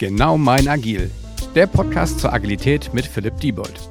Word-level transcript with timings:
Genau 0.00 0.38
mein 0.38 0.66
Agil, 0.66 1.10
der 1.54 1.66
Podcast 1.66 2.20
zur 2.20 2.32
Agilität 2.32 2.94
mit 2.94 3.04
Philipp 3.04 3.36
Diebold. 3.36 3.90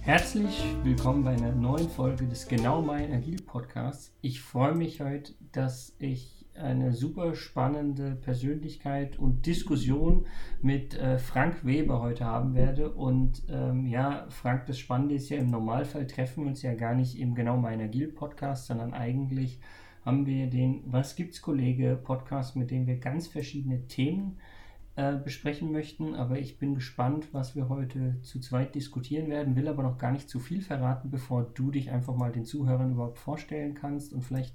Herzlich 0.00 0.64
willkommen 0.82 1.22
bei 1.22 1.32
einer 1.32 1.52
neuen 1.52 1.90
Folge 1.90 2.26
des 2.26 2.48
Genau 2.48 2.80
mein 2.80 3.12
Agil 3.12 3.42
Podcasts. 3.42 4.10
Ich 4.22 4.40
freue 4.40 4.74
mich 4.74 5.02
heute, 5.02 5.34
dass 5.52 5.94
ich 5.98 6.46
eine 6.54 6.94
super 6.94 7.34
spannende 7.34 8.12
Persönlichkeit 8.12 9.18
und 9.18 9.44
Diskussion 9.44 10.24
mit 10.62 10.94
äh, 10.94 11.18
Frank 11.18 11.62
Weber 11.62 12.00
heute 12.00 12.24
haben 12.24 12.54
werde. 12.54 12.92
Und 12.92 13.42
ähm, 13.50 13.84
ja, 13.84 14.24
Frank, 14.30 14.64
das 14.64 14.78
Spannende 14.78 15.16
ist 15.16 15.28
ja, 15.28 15.36
im 15.36 15.50
Normalfall 15.50 16.06
treffen 16.06 16.44
wir 16.44 16.48
uns 16.48 16.62
ja 16.62 16.72
gar 16.72 16.94
nicht 16.94 17.18
im 17.18 17.34
Genau 17.34 17.58
mein 17.58 17.82
Agil 17.82 18.08
Podcast, 18.08 18.64
sondern 18.64 18.94
eigentlich 18.94 19.60
haben 20.06 20.24
wir 20.24 20.46
den 20.46 20.84
Was 20.86 21.16
gibt's 21.16 21.42
Kollege 21.42 22.00
Podcast, 22.02 22.56
mit 22.56 22.70
dem 22.70 22.86
wir 22.86 22.96
ganz 22.96 23.26
verschiedene 23.26 23.86
Themen 23.88 24.38
äh, 24.38 24.59
besprechen 24.96 25.72
möchten. 25.72 26.14
Aber 26.14 26.38
ich 26.38 26.58
bin 26.58 26.74
gespannt, 26.74 27.28
was 27.32 27.56
wir 27.56 27.68
heute 27.68 28.16
zu 28.22 28.40
zweit 28.40 28.74
diskutieren 28.74 29.30
werden, 29.30 29.56
will 29.56 29.68
aber 29.68 29.82
noch 29.82 29.98
gar 29.98 30.12
nicht 30.12 30.28
zu 30.28 30.38
viel 30.38 30.60
verraten, 30.60 31.10
bevor 31.10 31.44
du 31.44 31.70
dich 31.70 31.90
einfach 31.90 32.14
mal 32.14 32.32
den 32.32 32.44
Zuhörern 32.44 32.92
überhaupt 32.92 33.18
vorstellen 33.18 33.74
kannst. 33.74 34.12
Und 34.12 34.22
vielleicht 34.22 34.54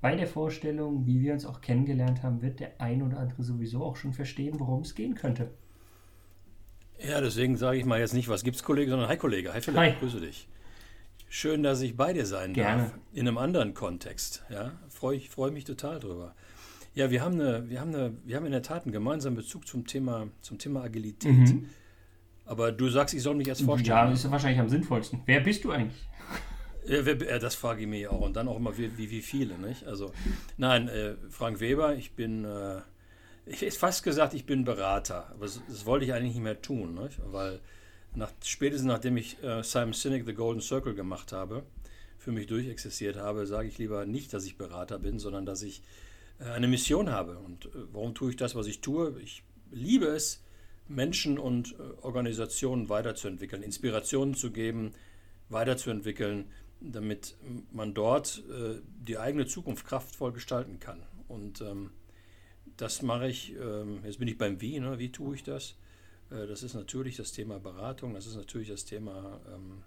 bei 0.00 0.14
der 0.14 0.26
Vorstellung, 0.26 1.06
wie 1.06 1.20
wir 1.20 1.32
uns 1.32 1.46
auch 1.46 1.60
kennengelernt 1.60 2.22
haben, 2.22 2.42
wird 2.42 2.60
der 2.60 2.80
ein 2.80 3.02
oder 3.02 3.18
andere 3.18 3.42
sowieso 3.42 3.84
auch 3.84 3.96
schon 3.96 4.12
verstehen, 4.12 4.60
worum 4.60 4.82
es 4.82 4.94
gehen 4.94 5.14
könnte. 5.14 5.50
Ja, 6.98 7.20
deswegen 7.20 7.56
sage 7.56 7.78
ich 7.78 7.84
mal 7.84 8.00
jetzt 8.00 8.14
nicht, 8.14 8.28
was 8.28 8.42
gibt's, 8.42 8.62
Kollege, 8.62 8.90
sondern 8.90 9.08
Hi, 9.08 9.16
Kollege. 9.16 9.52
Hi, 9.52 9.60
Philipp, 9.60 9.80
Hi. 9.80 9.92
grüße 9.98 10.20
dich. 10.20 10.48
Schön, 11.28 11.62
dass 11.62 11.80
ich 11.80 11.96
bei 11.96 12.12
dir 12.12 12.24
sein 12.24 12.52
Gerne. 12.52 12.82
darf. 12.82 12.98
In 13.12 13.26
einem 13.26 13.38
anderen 13.38 13.74
Kontext. 13.74 14.44
Ja, 14.48 14.72
freue 14.88 15.16
ich 15.16 15.28
freue 15.28 15.50
mich 15.50 15.64
total 15.64 15.98
drüber. 15.98 16.34
Ja, 16.96 17.10
wir 17.10 17.20
haben, 17.20 17.38
eine, 17.38 17.68
wir, 17.68 17.78
haben 17.78 17.94
eine, 17.94 18.16
wir 18.24 18.36
haben 18.36 18.46
in 18.46 18.52
der 18.52 18.62
Tat 18.62 18.84
einen 18.84 18.92
gemeinsamen 18.92 19.36
Bezug 19.36 19.68
zum 19.68 19.86
Thema, 19.86 20.28
zum 20.40 20.56
Thema 20.56 20.82
Agilität. 20.82 21.30
Mhm. 21.30 21.68
Aber 22.46 22.72
du 22.72 22.88
sagst, 22.88 23.14
ich 23.14 23.22
soll 23.22 23.34
mich 23.34 23.46
erst 23.46 23.62
vorstellen. 23.62 23.98
Ja, 23.98 24.10
das 24.10 24.24
ist 24.24 24.30
wahrscheinlich 24.30 24.60
am 24.60 24.70
sinnvollsten. 24.70 25.20
Wer 25.26 25.40
bist 25.40 25.62
du 25.64 25.72
eigentlich? 25.72 26.08
Ja, 26.86 27.04
wer, 27.04 27.38
das 27.38 27.54
frage 27.54 27.82
ich 27.82 27.86
mich 27.86 28.08
auch. 28.08 28.22
Und 28.22 28.34
dann 28.34 28.48
auch 28.48 28.56
immer, 28.56 28.78
wie, 28.78 28.96
wie, 28.96 29.10
wie 29.10 29.20
viele. 29.20 29.58
Nicht? 29.58 29.84
Also, 29.84 30.10
nein, 30.56 30.88
äh, 30.88 31.16
Frank 31.28 31.60
Weber, 31.60 31.96
ich 31.96 32.12
bin, 32.12 32.46
äh, 32.46 32.80
ich 33.44 33.60
hätte 33.60 33.76
fast 33.76 34.02
gesagt, 34.02 34.32
ich 34.32 34.46
bin 34.46 34.64
Berater. 34.64 35.28
Aber 35.34 35.44
das, 35.44 35.60
das 35.68 35.84
wollte 35.84 36.06
ich 36.06 36.14
eigentlich 36.14 36.32
nicht 36.32 36.44
mehr 36.44 36.62
tun. 36.62 36.94
Nicht? 36.94 37.20
Weil 37.26 37.60
nach, 38.14 38.32
spätestens 38.42 38.88
nachdem 38.88 39.18
ich 39.18 39.42
äh, 39.42 39.62
Simon 39.62 39.92
Sinek 39.92 40.24
The 40.24 40.32
Golden 40.32 40.62
Circle 40.62 40.94
gemacht 40.94 41.32
habe, 41.32 41.62
für 42.16 42.32
mich 42.32 42.46
durchexistiert 42.46 43.16
habe, 43.16 43.46
sage 43.46 43.68
ich 43.68 43.76
lieber 43.76 44.06
nicht, 44.06 44.32
dass 44.32 44.46
ich 44.46 44.56
Berater 44.56 44.98
bin, 44.98 45.18
sondern 45.18 45.44
dass 45.44 45.60
ich 45.60 45.80
äh, 45.80 46.05
eine 46.38 46.68
Mission 46.68 47.10
habe. 47.10 47.38
Und 47.38 47.66
äh, 47.66 47.70
warum 47.92 48.14
tue 48.14 48.30
ich 48.30 48.36
das, 48.36 48.54
was 48.54 48.66
ich 48.66 48.80
tue? 48.80 49.18
Ich 49.20 49.42
liebe 49.70 50.06
es, 50.06 50.42
Menschen 50.88 51.38
und 51.38 51.74
äh, 51.78 51.82
Organisationen 52.02 52.88
weiterzuentwickeln, 52.88 53.62
Inspirationen 53.62 54.34
zu 54.34 54.50
geben, 54.50 54.92
weiterzuentwickeln, 55.48 56.50
damit 56.80 57.36
man 57.72 57.94
dort 57.94 58.42
die 59.00 59.16
eigene 59.16 59.46
Zukunft 59.46 59.86
kraftvoll 59.86 60.32
gestalten 60.32 60.78
kann. 60.78 61.02
Und 61.26 61.62
ähm, 61.62 61.90
das 62.76 63.00
mache 63.00 63.28
ich, 63.28 63.54
ähm, 63.54 64.00
jetzt 64.04 64.18
bin 64.18 64.28
ich 64.28 64.36
beim 64.36 64.60
Wie, 64.60 64.78
ne? 64.78 64.98
wie 64.98 65.10
tue 65.10 65.36
ich 65.36 65.42
das? 65.42 65.76
das 66.28 66.64
ist 66.64 66.74
natürlich 66.74 67.14
das 67.14 67.30
Thema 67.30 67.60
Beratung, 67.60 68.14
das 68.14 68.26
ist 68.26 68.34
natürlich 68.34 68.66
das 68.66 68.84
Thema 68.84 69.40
ähm, 69.54 69.84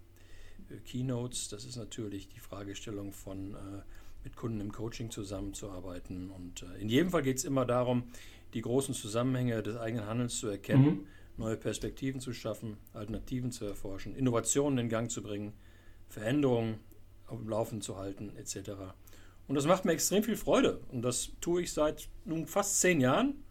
Keynotes, 0.85 1.49
das 1.49 1.65
ist 1.65 1.75
natürlich 1.75 2.29
die 2.29 2.39
Fragestellung 2.39 3.11
von 3.11 3.57
mit 4.23 4.35
Kunden 4.35 4.59
im 4.61 4.71
Coaching 4.71 5.11
zusammenzuarbeiten. 5.11 6.29
Und 6.29 6.63
äh, 6.63 6.81
in 6.81 6.89
jedem 6.89 7.09
Fall 7.09 7.23
geht 7.23 7.37
es 7.37 7.45
immer 7.45 7.65
darum, 7.65 8.03
die 8.53 8.61
großen 8.61 8.93
Zusammenhänge 8.93 9.61
des 9.63 9.77
eigenen 9.77 10.07
Handelns 10.07 10.39
zu 10.39 10.47
erkennen, 10.47 10.85
mhm. 10.85 11.07
neue 11.37 11.57
Perspektiven 11.57 12.19
zu 12.19 12.33
schaffen, 12.33 12.77
Alternativen 12.93 13.51
zu 13.51 13.65
erforschen, 13.65 14.15
Innovationen 14.15 14.79
in 14.79 14.89
Gang 14.89 15.09
zu 15.11 15.21
bringen, 15.21 15.53
Veränderungen 16.07 16.79
auf 17.27 17.39
dem 17.39 17.49
Laufen 17.49 17.81
zu 17.81 17.97
halten, 17.97 18.31
etc. 18.37 18.71
Und 19.47 19.55
das 19.55 19.65
macht 19.65 19.85
mir 19.85 19.93
extrem 19.93 20.23
viel 20.23 20.35
Freude. 20.35 20.79
Und 20.91 21.03
das 21.03 21.31
tue 21.41 21.61
ich 21.61 21.73
seit 21.73 22.09
nun 22.25 22.47
fast 22.47 22.81
zehn 22.81 23.01
Jahren 23.01 23.43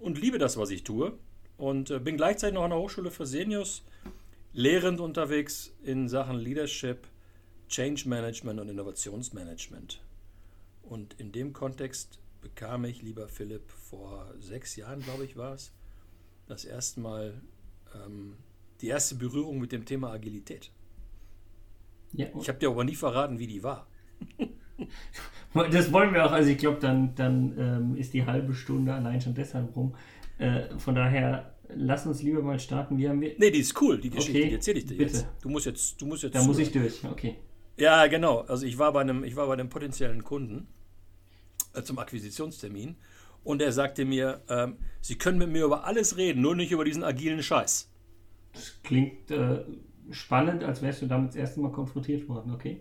und 0.00 0.20
liebe 0.20 0.38
das, 0.38 0.56
was 0.56 0.70
ich 0.70 0.84
tue. 0.84 1.16
Und 1.56 1.90
äh, 1.90 2.00
bin 2.00 2.16
gleichzeitig 2.16 2.54
noch 2.54 2.64
an 2.64 2.70
der 2.70 2.78
Hochschule 2.80 3.10
für 3.10 3.26
Seniors 3.26 3.84
lehrend 4.52 5.00
unterwegs 5.00 5.74
in 5.82 6.08
Sachen 6.08 6.36
Leadership, 6.38 7.06
Change 7.74 8.08
Management 8.08 8.60
und 8.60 8.68
Innovationsmanagement. 8.68 10.00
Und 10.82 11.14
in 11.18 11.32
dem 11.32 11.52
Kontext 11.52 12.20
bekam 12.40 12.84
ich, 12.84 13.02
lieber 13.02 13.26
Philipp, 13.26 13.68
vor 13.68 14.32
sechs 14.38 14.76
Jahren, 14.76 15.00
glaube 15.00 15.24
ich, 15.24 15.36
war 15.36 15.54
es, 15.54 15.72
das 16.46 16.64
erste 16.64 17.00
Mal 17.00 17.42
ähm, 17.92 18.36
die 18.80 18.86
erste 18.86 19.16
Berührung 19.16 19.58
mit 19.58 19.72
dem 19.72 19.84
Thema 19.86 20.12
Agilität. 20.12 20.70
Ja. 22.12 22.26
Ich 22.40 22.48
habe 22.48 22.60
dir 22.60 22.68
aber 22.68 22.84
nie 22.84 22.94
verraten, 22.94 23.40
wie 23.40 23.48
die 23.48 23.62
war. 23.62 23.88
Das 25.70 25.92
wollen 25.92 26.12
wir 26.12 26.26
auch. 26.26 26.32
Also 26.32 26.50
ich 26.50 26.58
glaube, 26.58 26.80
dann, 26.80 27.14
dann 27.14 27.56
ähm, 27.56 27.96
ist 27.96 28.12
die 28.12 28.26
halbe 28.26 28.54
Stunde 28.54 28.92
allein 28.92 29.20
schon 29.20 29.36
deshalb 29.36 29.76
rum. 29.76 29.94
Äh, 30.38 30.76
von 30.78 30.96
daher, 30.96 31.54
lass 31.68 32.06
uns 32.08 32.22
lieber 32.22 32.42
mal 32.42 32.58
starten. 32.58 32.98
Wie 32.98 33.08
haben 33.08 33.20
wir 33.20 33.36
nee, 33.38 33.52
die 33.52 33.60
ist 33.60 33.80
cool, 33.80 34.00
die 34.00 34.10
Geschichte. 34.10 34.36
Okay, 34.36 34.48
die 34.48 34.54
erzähle 34.54 34.78
ich 34.78 34.86
dir 34.86 34.96
bitte. 34.96 35.12
jetzt. 35.18 35.26
Du 35.40 35.48
musst 35.48 35.66
jetzt, 35.66 36.02
du 36.02 36.06
musst 36.06 36.24
jetzt. 36.24 36.34
Da 36.34 36.42
muss 36.42 36.58
ich 36.58 36.72
durch, 36.72 37.04
okay. 37.04 37.36
Ja, 37.76 38.06
genau. 38.06 38.40
Also 38.42 38.66
ich 38.66 38.78
war 38.78 38.92
bei 38.92 39.00
einem, 39.00 39.24
ich 39.24 39.36
war 39.36 39.46
bei 39.46 39.54
einem 39.54 39.68
potenziellen 39.68 40.24
Kunden 40.24 40.68
äh, 41.74 41.82
zum 41.82 41.98
Akquisitionstermin 41.98 42.96
und 43.42 43.60
er 43.60 43.72
sagte 43.72 44.04
mir, 44.04 44.42
ähm, 44.48 44.76
Sie 45.00 45.16
können 45.16 45.38
mit 45.38 45.50
mir 45.50 45.64
über 45.64 45.84
alles 45.84 46.16
reden, 46.16 46.40
nur 46.40 46.56
nicht 46.56 46.72
über 46.72 46.84
diesen 46.84 47.04
agilen 47.04 47.42
Scheiß. 47.42 47.90
Das 48.52 48.80
klingt 48.82 49.30
äh, 49.30 49.64
spannend, 50.10 50.64
als 50.64 50.80
wärst 50.80 51.02
du 51.02 51.06
damit 51.06 51.30
das 51.30 51.36
erste 51.36 51.60
Mal 51.60 51.72
konfrontiert 51.72 52.28
worden, 52.28 52.52
okay? 52.52 52.80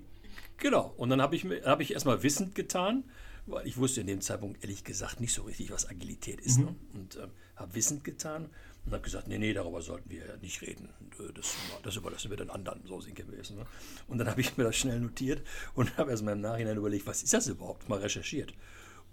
Genau. 0.58 0.94
Und 0.96 1.10
dann 1.10 1.22
habe 1.22 1.36
ich, 1.36 1.46
hab 1.66 1.82
ich 1.82 1.94
erstmal 1.94 2.24
wissend 2.24 2.56
getan, 2.56 3.04
weil 3.46 3.68
ich 3.68 3.78
wusste 3.78 4.02
in 4.02 4.08
dem 4.08 4.22
Zeitpunkt 4.22 4.64
ehrlich 4.64 4.84
gesagt 4.84 5.20
nicht 5.20 5.34
so 5.34 5.42
richtig, 5.44 5.72
was 5.72 5.90
Agilität 5.90 6.40
ist. 6.40 6.60
Mhm. 6.60 6.66
Ne? 6.66 6.76
Und 6.94 7.16
äh, 7.18 7.28
habe 7.56 7.76
wissend 7.76 8.04
getan 8.04 8.50
und 8.86 8.92
habe 8.92 9.04
gesagt, 9.04 9.28
nee, 9.28 9.38
nee, 9.38 9.54
darüber 9.54 9.82
sollten 9.82 10.10
wir 10.10 10.38
nicht 10.42 10.62
reden. 10.62 10.90
Das, 11.36 11.56
das 11.84 11.96
überlassen 11.96 12.30
wir 12.30 12.38
den 12.38 12.50
anderen, 12.50 12.82
so 12.86 13.00
sind 13.00 13.16
gewesen. 13.16 13.58
Ne? 13.58 13.66
Und 14.08 14.18
dann 14.18 14.28
habe 14.28 14.42
ich 14.42 14.58
mir 14.58 14.66
das 14.66 14.76
schnell 14.76 15.00
notiert 15.00 15.42
und 15.74 15.98
habe 15.98 16.12
erst 16.12 16.24
mal 16.24 16.34
im 16.34 16.42
Nachhinein 16.42 16.78
überlegt, 16.78 17.08
was 17.08 17.24
ist 17.24 17.34
das 17.34 17.48
überhaupt? 17.48 17.88
Mal 17.88 18.00
recherchiert. 18.00 18.54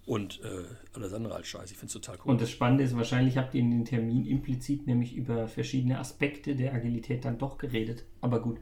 Und 0.07 0.41
äh, 0.43 0.65
alles 0.95 1.13
andere 1.13 1.35
als 1.35 1.47
Scheiße. 1.47 1.73
Ich 1.73 1.79
finde 1.79 1.87
es 1.87 1.93
total 1.93 2.17
cool. 2.25 2.33
Und 2.33 2.41
das 2.41 2.51
Spannende 2.51 2.83
ist, 2.83 2.97
wahrscheinlich 2.97 3.37
habt 3.37 3.55
ihr 3.55 3.61
in 3.61 3.71
den 3.71 3.85
Termin 3.85 4.27
implizit 4.27 4.87
nämlich 4.87 5.15
über 5.15 5.47
verschiedene 5.47 5.99
Aspekte 5.99 6.57
der 6.57 6.75
Agilität 6.75 7.25
dann 7.25 7.39
doch 7.39 7.59
geredet. 7.59 8.05
Aber 8.21 8.41
gut. 8.41 8.59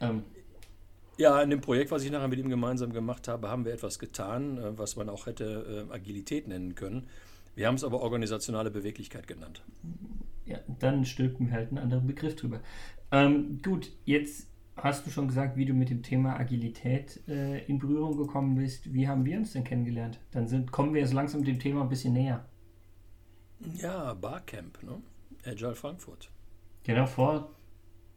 Ähm. 0.00 0.24
Ja, 1.16 1.40
in 1.42 1.50
dem 1.50 1.60
Projekt, 1.60 1.90
was 1.90 2.02
ich 2.02 2.10
nachher 2.10 2.28
mit 2.28 2.38
ihm 2.38 2.48
gemeinsam 2.48 2.92
gemacht 2.92 3.28
habe, 3.28 3.48
haben 3.48 3.64
wir 3.64 3.72
etwas 3.72 3.98
getan, 3.98 4.58
äh, 4.58 4.78
was 4.78 4.96
man 4.96 5.08
auch 5.08 5.26
hätte 5.26 5.86
äh, 5.88 5.92
Agilität 5.94 6.48
nennen 6.48 6.74
können. 6.74 7.06
Wir 7.54 7.66
haben 7.66 7.74
es 7.76 7.84
aber 7.84 8.00
organisationale 8.00 8.70
Beweglichkeit 8.70 9.26
genannt. 9.26 9.62
Ja, 10.50 10.58
dann 10.80 11.04
stülpen 11.04 11.46
wir 11.46 11.54
halt 11.54 11.68
einen 11.68 11.78
anderen 11.78 12.06
Begriff 12.06 12.34
drüber. 12.34 12.60
Ähm, 13.12 13.60
gut, 13.62 13.92
jetzt 14.04 14.48
hast 14.76 15.06
du 15.06 15.10
schon 15.10 15.28
gesagt, 15.28 15.56
wie 15.56 15.64
du 15.64 15.74
mit 15.74 15.90
dem 15.90 16.02
Thema 16.02 16.38
Agilität 16.38 17.22
äh, 17.28 17.64
in 17.66 17.78
Berührung 17.78 18.16
gekommen 18.16 18.56
bist. 18.56 18.92
Wie 18.92 19.06
haben 19.06 19.24
wir 19.24 19.38
uns 19.38 19.52
denn 19.52 19.64
kennengelernt? 19.64 20.18
Dann 20.32 20.48
sind, 20.48 20.72
kommen 20.72 20.92
wir 20.92 21.00
jetzt 21.00 21.12
langsam 21.12 21.44
dem 21.44 21.58
Thema 21.58 21.82
ein 21.82 21.88
bisschen 21.88 22.14
näher. 22.14 22.48
Ja, 23.74 24.14
Barcamp, 24.14 24.82
ne? 24.82 25.00
Agile 25.44 25.74
Frankfurt. 25.74 26.30
Genau, 26.82 27.06
vor 27.06 27.54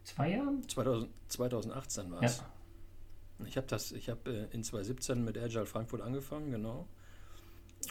zwei 0.04 0.32
Jahren? 0.32 0.68
2000, 0.68 1.10
2018 1.28 2.12
war 2.12 2.24
es. 2.24 2.38
Ja. 2.40 3.46
Ich 3.46 3.58
habe 3.58 3.68
hab, 3.68 4.28
äh, 4.28 4.46
in 4.52 4.64
2017 4.64 5.24
mit 5.24 5.38
Agile 5.38 5.66
Frankfurt 5.66 6.02
angefangen, 6.02 6.52
genau. 6.52 6.88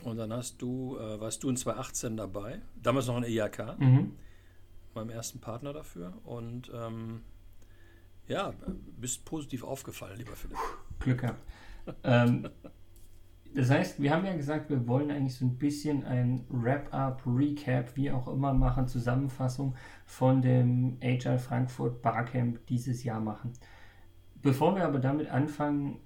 Und 0.03 0.17
dann 0.17 0.33
hast 0.33 0.63
du, 0.63 0.97
äh, 0.99 1.21
warst 1.21 1.43
du 1.43 1.51
in 1.51 1.57
2018 1.57 2.17
dabei, 2.17 2.63
damals 2.83 3.07
noch 3.07 3.19
in 3.19 3.25
EIK, 3.25 3.79
mhm. 3.79 4.13
Meinem 4.95 5.11
ersten 5.11 5.41
Partner 5.41 5.73
dafür. 5.73 6.13
Und 6.25 6.71
ähm, 6.75 7.23
ja, 8.27 8.53
bist 8.99 9.25
positiv 9.25 9.65
aufgefallen, 9.65 10.19
lieber 10.19 10.37
Philipp. 10.37 10.59
Glück 11.01 11.21
gehabt. 11.21 11.43
ähm, 12.05 12.49
das 13.55 13.71
heißt, 13.71 14.01
wir 14.01 14.11
haben 14.13 14.25
ja 14.25 14.35
gesagt, 14.35 14.71
wir 14.71 14.87
wollen 14.87 15.11
eigentlich 15.11 15.35
so 15.35 15.45
ein 15.45 15.59
bisschen 15.59 16.05
ein 16.05 16.47
Wrap-up, 16.49 17.23
Recap, 17.27 17.97
wie 17.97 18.11
auch 18.11 18.27
immer 18.29 18.55
machen, 18.55 18.89
Zusammenfassung 18.89 19.75
von 20.07 20.41
dem 20.41 20.97
Agile 21.03 21.39
Frankfurt 21.39 22.01
Barcamp 22.01 22.65
dieses 22.67 23.05
Jahr 23.05 23.21
machen. 23.21 23.53
Bevor 24.41 24.75
wir 24.75 24.87
aber 24.87 25.01
damit 25.01 25.29
anfangen, 25.29 26.01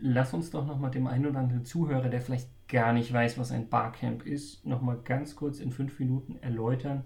lass 0.00 0.32
uns 0.34 0.50
doch 0.50 0.66
nochmal 0.66 0.92
dem 0.92 1.08
einen 1.08 1.26
oder 1.26 1.40
anderen 1.40 1.64
Zuhörer, 1.64 2.08
der 2.08 2.20
vielleicht 2.20 2.48
gar 2.68 2.92
nicht 2.92 3.12
weiß, 3.12 3.38
was 3.38 3.50
ein 3.50 3.68
Barcamp 3.68 4.24
ist, 4.24 4.64
nochmal 4.64 4.98
ganz 5.04 5.34
kurz 5.34 5.58
in 5.58 5.72
fünf 5.72 5.98
Minuten 5.98 6.36
erläutern, 6.36 7.04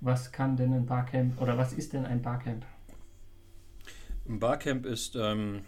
was 0.00 0.32
kann 0.32 0.56
denn 0.56 0.72
ein 0.72 0.86
Barcamp 0.86 1.40
oder 1.40 1.58
was 1.58 1.72
ist 1.72 1.92
denn 1.92 2.06
ein 2.06 2.22
Barcamp? 2.22 2.64
Ein 4.28 4.38
Barcamp 4.38 4.86
ist 4.86 5.16
ähm, 5.16 5.62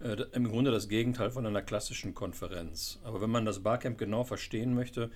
äh, 0.00 0.16
im 0.32 0.48
Grunde 0.48 0.70
das 0.70 0.88
Gegenteil 0.88 1.30
von 1.30 1.46
einer 1.46 1.62
klassischen 1.62 2.14
Konferenz. 2.14 2.98
Aber 3.04 3.20
wenn 3.20 3.30
man 3.30 3.44
das 3.44 3.62
Barcamp 3.62 3.98
genau 3.98 4.24
verstehen 4.24 4.74
möchte, 4.74 5.10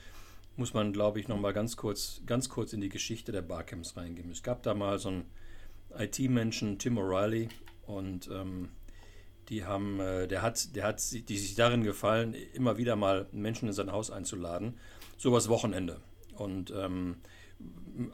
muss 0.56 0.74
man, 0.74 0.92
glaube 0.92 1.20
ich, 1.20 1.28
nochmal 1.28 1.52
ganz 1.52 1.76
kurz, 1.76 2.22
ganz 2.26 2.48
kurz 2.48 2.72
in 2.72 2.80
die 2.80 2.88
Geschichte 2.88 3.32
der 3.32 3.42
Barcamps 3.42 3.96
reingehen. 3.96 4.30
Es 4.30 4.42
gab 4.42 4.62
da 4.62 4.74
mal 4.74 4.98
so 4.98 5.08
einen 5.08 5.24
IT-Menschen, 5.98 6.78
Tim 6.78 6.98
O'Reilly, 6.98 7.48
und 7.86 8.28
ähm, 8.32 8.70
die 9.48 9.64
haben, 9.64 10.00
äh, 10.00 10.26
der 10.26 10.42
hat, 10.42 10.74
der 10.74 10.84
hat 10.84 11.02
die 11.12 11.38
sich 11.38 11.54
darin 11.54 11.82
gefallen, 11.82 12.34
immer 12.54 12.78
wieder 12.78 12.96
mal 12.96 13.26
Menschen 13.32 13.68
in 13.68 13.74
sein 13.74 13.92
Haus 13.92 14.10
einzuladen, 14.10 14.78
sowas 15.16 15.48
Wochenende. 15.48 16.00
Und 16.36 16.72
ähm, 16.76 17.16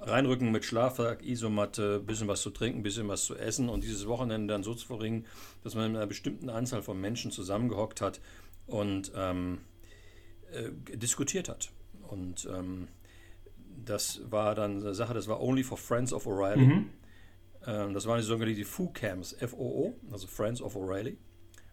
reinrücken 0.03 0.53
mit 0.53 0.65
Schlafsack, 0.65 1.25
Isomatte, 1.25 2.01
bisschen 2.01 2.29
was 2.29 2.43
zu 2.43 2.51
trinken, 2.51 2.83
bisschen 2.83 3.09
was 3.09 3.25
zu 3.25 3.37
essen 3.37 3.69
und 3.69 3.83
dieses 3.83 4.07
Wochenende 4.07 4.53
dann 4.53 4.63
so 4.63 4.75
zu 4.75 4.87
verbringen, 4.87 5.27
dass 5.65 5.75
man 5.75 5.91
mit 5.93 5.97
einer 5.97 6.07
bestimmten 6.07 6.51
Anzahl 6.51 6.83
von 6.83 7.01
Menschen 7.01 7.31
zusammengehockt 7.31 8.01
hat 8.01 8.21
und 8.67 9.13
ähm, 9.15 9.59
äh, 10.53 10.97
diskutiert 10.97 11.49
hat. 11.49 11.71
Und 12.09 12.49
ähm, 12.53 12.89
das 13.85 14.21
war 14.31 14.55
dann 14.55 14.83
eine 14.83 14.95
Sache, 14.95 15.15
das 15.15 15.29
war 15.29 15.41
Only 15.41 15.63
for 15.63 15.79
Friends 15.79 16.13
of 16.13 16.27
O'Reilly. 16.27 16.67
Mhm. 16.67 16.91
Ähm, 17.67 17.95
das 17.95 18.07
waren 18.07 18.19
die 18.19 18.27
sogenannten 18.27 18.65
FOO-Camps, 18.65 19.35
F-O-O, 19.35 19.95
also 20.11 20.27
Friends 20.27 20.61
of 20.61 20.77
O'Reilly. 20.77 21.17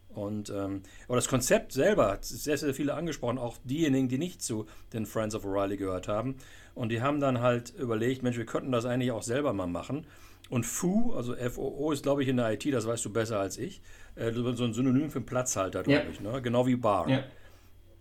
Und, 0.10 0.50
ähm, 0.50 0.82
aber 1.08 1.18
das 1.18 1.28
Konzept 1.28 1.74
selber 1.74 2.12
hat 2.12 2.26
sehr, 2.26 2.58
sehr 2.58 2.74
viele 2.74 2.96
angesprochen, 2.96 3.38
auch 3.38 3.58
diejenigen, 3.64 4.08
die 4.08 4.18
nicht 4.18 4.42
zu 4.42 4.66
den 4.92 5.06
Friends 5.06 5.36
of 5.36 5.46
O'Reilly 5.46 5.78
gehört 5.78 6.08
haben. 6.08 6.38
Und 6.78 6.90
die 6.90 7.02
haben 7.02 7.20
dann 7.20 7.42
halt 7.42 7.74
überlegt, 7.76 8.22
Mensch, 8.22 8.38
wir 8.38 8.46
könnten 8.46 8.72
das 8.72 8.86
eigentlich 8.86 9.12
auch 9.12 9.24
selber 9.24 9.52
mal 9.52 9.66
machen. 9.66 10.06
Und 10.50 10.64
FOO, 10.64 11.14
also 11.16 11.36
F-O-O, 11.36 11.92
ist, 11.92 12.04
glaube 12.04 12.22
ich, 12.22 12.30
in 12.30 12.38
der 12.38 12.54
IT, 12.54 12.72
das 12.72 12.86
weißt 12.88 13.04
du 13.04 13.12
besser 13.12 13.40
als 13.40 13.58
ich, 13.58 13.82
äh, 14.16 14.32
so 14.32 14.64
ein 14.64 14.74
Synonym 14.74 15.10
für 15.10 15.18
einen 15.18 15.26
Platzhalter, 15.26 15.82
glaube 15.82 16.04
ja. 16.06 16.10
ich. 16.10 16.22
Ne? 16.22 16.40
Genau 16.42 16.68
wie 16.68 16.76
Bar. 16.76 17.10
Ja. 17.10 17.24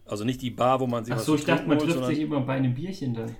Also 0.05 0.25
nicht 0.25 0.43
die 0.43 0.51
Bar, 0.51 0.79
wo 0.81 0.87
man 0.87 1.05
sich 1.05 1.15
Ach 1.15 1.19
so, 1.19 1.35
ich 1.35 1.45
dachte, 1.47 1.67
man 1.67 1.79
trifft 1.79 2.05
sich 2.05 2.21
immer 2.21 2.41
bei 2.41 2.55
einem 2.55 2.75
Bierchen 2.75 3.15
dann. 3.15 3.35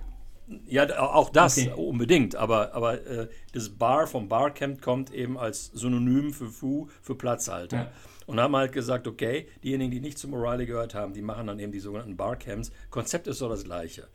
Ja, 0.65 0.87
auch 0.99 1.29
das 1.29 1.57
okay. 1.57 1.71
unbedingt, 1.75 2.35
aber, 2.35 2.73
aber 2.73 3.05
äh, 3.05 3.27
das 3.53 3.69
Bar 3.69 4.07
vom 4.07 4.27
Barcamp 4.27 4.81
kommt 4.81 5.13
eben 5.13 5.37
als 5.37 5.67
Synonym 5.67 6.33
für 6.33 6.47
Fu, 6.47 6.87
für 7.01 7.15
Platzhalter. 7.15 7.77
Ja. 7.77 7.91
Und 8.25 8.39
haben 8.39 8.55
halt 8.55 8.71
gesagt, 8.71 9.07
okay, 9.07 9.47
diejenigen, 9.63 9.91
die 9.91 9.99
nicht 9.99 10.17
zum 10.17 10.33
O'Reilly 10.33 10.65
gehört 10.65 10.95
haben, 10.95 11.13
die 11.13 11.21
machen 11.21 11.47
dann 11.47 11.59
eben 11.59 11.71
die 11.71 11.79
sogenannten 11.79 12.17
Barcamps. 12.17 12.71
Konzept 12.89 13.27
ist 13.27 13.37
so 13.37 13.47
das 13.47 13.63
gleiche. 13.65 14.07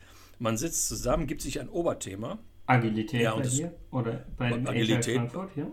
Man 0.42 0.56
sitzt 0.56 0.88
zusammen, 0.88 1.28
gibt 1.28 1.40
sich 1.40 1.60
ein 1.60 1.68
Oberthema. 1.68 2.40
Agilität 2.66 3.22
ja, 3.22 3.32
und 3.32 3.44
bei 3.44 3.48
hier? 3.48 3.74
Oder 3.92 4.26
bei 4.36 4.52
Agilität. 4.52 5.16
Frankfurt, 5.16 5.56
ja? 5.56 5.70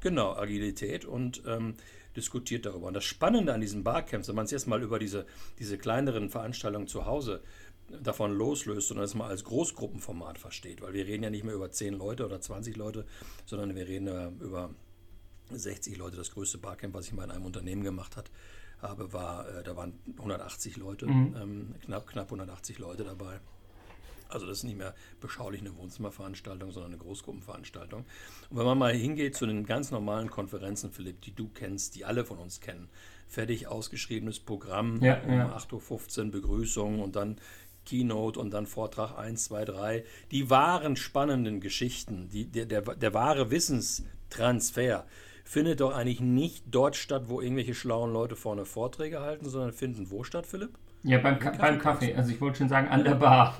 Genau, 0.00 0.34
Agilität 0.34 1.04
und 1.04 1.42
ähm, 1.46 1.74
diskutiert 2.16 2.64
darüber. 2.64 2.86
Und 2.86 2.94
das 2.94 3.04
Spannende 3.04 3.52
an 3.52 3.60
diesen 3.60 3.84
Barcamps, 3.84 4.28
wenn 4.28 4.34
man 4.34 4.46
es 4.46 4.52
jetzt 4.52 4.66
mal 4.66 4.82
über 4.82 4.98
diese, 4.98 5.26
diese 5.58 5.76
kleineren 5.76 6.30
Veranstaltungen 6.30 6.86
zu 6.86 7.04
Hause 7.04 7.42
davon 8.02 8.32
loslöst 8.32 8.90
und 8.90 8.96
das 8.96 9.14
mal 9.14 9.28
als 9.28 9.44
Großgruppenformat 9.44 10.38
versteht, 10.38 10.80
weil 10.80 10.94
wir 10.94 11.06
reden 11.06 11.22
ja 11.22 11.30
nicht 11.30 11.44
mehr 11.44 11.54
über 11.54 11.70
10 11.70 11.92
Leute 11.92 12.24
oder 12.24 12.40
20 12.40 12.74
Leute, 12.74 13.04
sondern 13.44 13.76
wir 13.76 13.86
reden 13.86 14.06
ja 14.06 14.32
über 14.40 14.70
60 15.50 15.98
Leute. 15.98 16.16
Das 16.16 16.30
größte 16.30 16.56
Barcamp, 16.56 16.94
was 16.94 17.06
ich 17.06 17.12
mal 17.12 17.24
in 17.24 17.32
einem 17.32 17.44
Unternehmen 17.44 17.84
gemacht 17.84 18.16
hat, 18.16 18.30
habe, 18.80 19.12
war, 19.12 19.46
äh, 19.48 19.62
da 19.62 19.76
waren 19.76 19.98
180 20.16 20.78
Leute, 20.78 21.06
mhm. 21.06 21.36
ähm, 21.38 21.74
knapp, 21.84 22.06
knapp 22.06 22.26
180 22.26 22.78
Leute 22.78 23.04
dabei. 23.04 23.40
Also 24.28 24.46
das 24.46 24.58
ist 24.58 24.64
nicht 24.64 24.78
mehr 24.78 24.94
beschaulich 25.20 25.60
eine 25.60 25.76
Wohnzimmerveranstaltung, 25.76 26.70
sondern 26.70 26.92
eine 26.92 27.02
Großgruppenveranstaltung. 27.02 28.04
Und 28.50 28.58
wenn 28.58 28.64
man 28.64 28.78
mal 28.78 28.92
hingeht 28.92 29.36
zu 29.36 29.46
den 29.46 29.66
ganz 29.66 29.90
normalen 29.90 30.30
Konferenzen, 30.30 30.90
Philipp, 30.90 31.20
die 31.22 31.34
du 31.34 31.48
kennst, 31.48 31.94
die 31.96 32.04
alle 32.04 32.24
von 32.24 32.38
uns 32.38 32.60
kennen, 32.60 32.88
fertig 33.26 33.66
ausgeschriebenes 33.66 34.40
Programm, 34.40 35.02
ja, 35.02 35.20
um 35.22 35.32
ja. 35.32 35.56
8.15 35.56 36.26
Uhr 36.26 36.30
Begrüßung 36.30 37.00
und 37.00 37.16
dann 37.16 37.36
Keynote 37.84 38.38
und 38.38 38.50
dann 38.52 38.66
Vortrag 38.66 39.16
1, 39.16 39.44
2, 39.44 39.64
3. 39.64 40.04
Die 40.30 40.50
wahren 40.50 40.96
spannenden 40.96 41.60
Geschichten, 41.60 42.28
die, 42.28 42.46
der, 42.46 42.66
der, 42.66 42.82
der 42.82 43.14
wahre 43.14 43.50
Wissenstransfer 43.50 45.06
findet 45.44 45.80
doch 45.80 45.94
eigentlich 45.94 46.20
nicht 46.20 46.64
dort 46.70 46.96
statt, 46.96 47.24
wo 47.28 47.40
irgendwelche 47.40 47.74
schlauen 47.74 48.12
Leute 48.12 48.34
vorne 48.34 48.64
Vorträge 48.64 49.20
halten, 49.20 49.48
sondern 49.48 49.72
finden 49.72 50.10
wo 50.10 50.24
statt, 50.24 50.46
Philipp? 50.46 50.76
Ja, 51.06 51.18
beim, 51.18 51.38
Ka 51.38 51.50
beim 51.50 51.78
Kaffee. 51.78 52.14
Also 52.14 52.32
ich 52.32 52.40
wollte 52.40 52.58
schon 52.58 52.68
sagen, 52.68 52.88
an 52.88 53.04
der 53.04 53.14
Bar. 53.14 53.56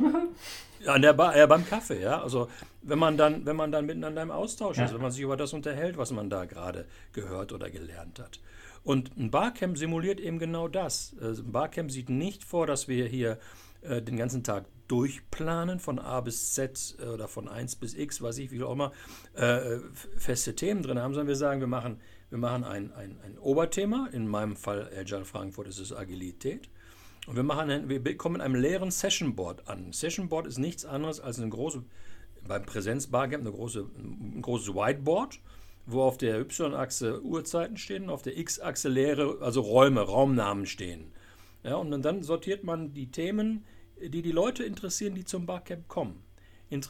An 0.85 1.03
der 1.03 1.13
Bar, 1.15 1.37
ja, 1.37 1.47
beim 1.47 1.67
Kaffee, 1.67 2.03
ja. 2.03 2.21
Also 2.21 2.49
wenn 2.83 2.99
man 2.99 3.17
dann, 3.17 3.47
wenn 3.47 3.57
man 3.57 3.73
dann 3.73 3.87
miteinander 3.87 4.23
im 4.23 4.31
Austausch 4.31 4.79
ja. 4.79 4.85
ist, 4.85 4.95
wenn 4.95 5.01
man 5.01 5.11
sich 5.11 5.23
über 5.23 5.37
das 5.37 5.53
unterhält, 5.53 5.97
was 5.97 6.13
man 6.13 6.29
da 6.29 6.45
gerade 6.45 6.87
gehört 7.13 7.53
oder 7.53 7.71
gelernt 7.71 8.19
hat. 8.19 8.41
Und 8.83 9.17
ein 9.17 9.31
Barcamp 9.31 9.79
simuliert 9.79 10.21
eben 10.21 10.39
genau 10.39 10.69
das. 10.69 11.17
Also 11.21 11.43
ein 11.43 11.53
Barcamp 11.53 11.91
sieht 11.91 12.09
nicht 12.09 12.45
vor, 12.45 12.67
dass 12.67 12.89
wir 12.89 13.07
hier 13.07 13.39
äh, 13.83 14.03
den 14.03 14.17
ganzen 14.17 14.45
Tag 14.45 14.65
durchplanen, 14.89 15.81
von 15.81 15.99
A 15.99 16.21
bis 16.21 16.55
Z 16.55 16.97
äh, 17.01 17.07
oder 17.07 17.29
von 17.29 17.49
1 17.49 17.77
bis 17.77 17.95
X, 17.95 18.23
weiß 18.23 18.39
ich, 18.39 18.51
wie 18.51 18.63
auch 18.63 18.73
immer, 18.73 18.93
äh, 19.35 19.79
feste 20.17 20.55
Themen 20.55 20.83
drin 20.83 20.99
haben, 20.99 21.15
sondern 21.15 21.29
wir 21.29 21.37
sagen, 21.37 21.61
wir 21.61 21.67
machen, 21.67 22.01
wir 22.31 22.39
machen 22.39 22.65
ein, 22.65 22.93
ein, 22.93 23.19
ein 23.25 23.39
Oberthema. 23.39 24.09
In 24.13 24.29
meinem 24.29 24.57
Fall 24.57 24.91
Agile 24.97 25.25
Frankfurt 25.25 25.69
ist 25.69 25.79
es 25.79 25.93
Agilität. 25.93 26.69
Und 27.27 27.35
wir, 27.35 27.43
machen 27.43 27.89
wir 27.89 28.17
kommen 28.17 28.35
mit 28.35 28.43
einem 28.43 28.55
leeren 28.55 28.91
Session 28.91 29.35
Board 29.35 29.69
an. 29.69 29.93
Session 29.93 30.29
Board 30.29 30.47
ist 30.47 30.59
nichts 30.59 30.85
anderes 30.85 31.21
als 31.21 31.41
eine 31.41 31.49
große, 31.49 31.83
beim 32.47 32.65
Präsenzbarcamp 32.65 33.43
eine 33.43 33.53
große, 33.53 33.85
ein 33.99 34.43
großes 34.43 34.75
Whiteboard, 34.75 35.41
wo 35.87 36.03
auf 36.03 36.19
der 36.19 36.41
Y-Achse 36.41 37.23
Uhrzeiten 37.25 37.77
stehen, 37.77 38.11
auf 38.11 38.23
der 38.23 38.39
X-Achse 38.39 38.89
leere, 38.89 39.39
also 39.41 39.61
Räume, 39.61 40.03
Raumnamen 40.03 40.67
stehen. 40.67 41.13
Ja, 41.65 41.77
und 41.77 41.91
dann 42.03 42.23
sortiert 42.23 42.63
man 42.63 42.95
die 42.95 43.11
Themen, 43.11 43.65
die 44.01 44.23
die 44.23 44.33
Leute 44.33 44.63
interessieren, 44.63 45.17
die 45.17 45.25
zum 45.25 45.47
Barcamp 45.47 45.89
kommen. 45.89 46.23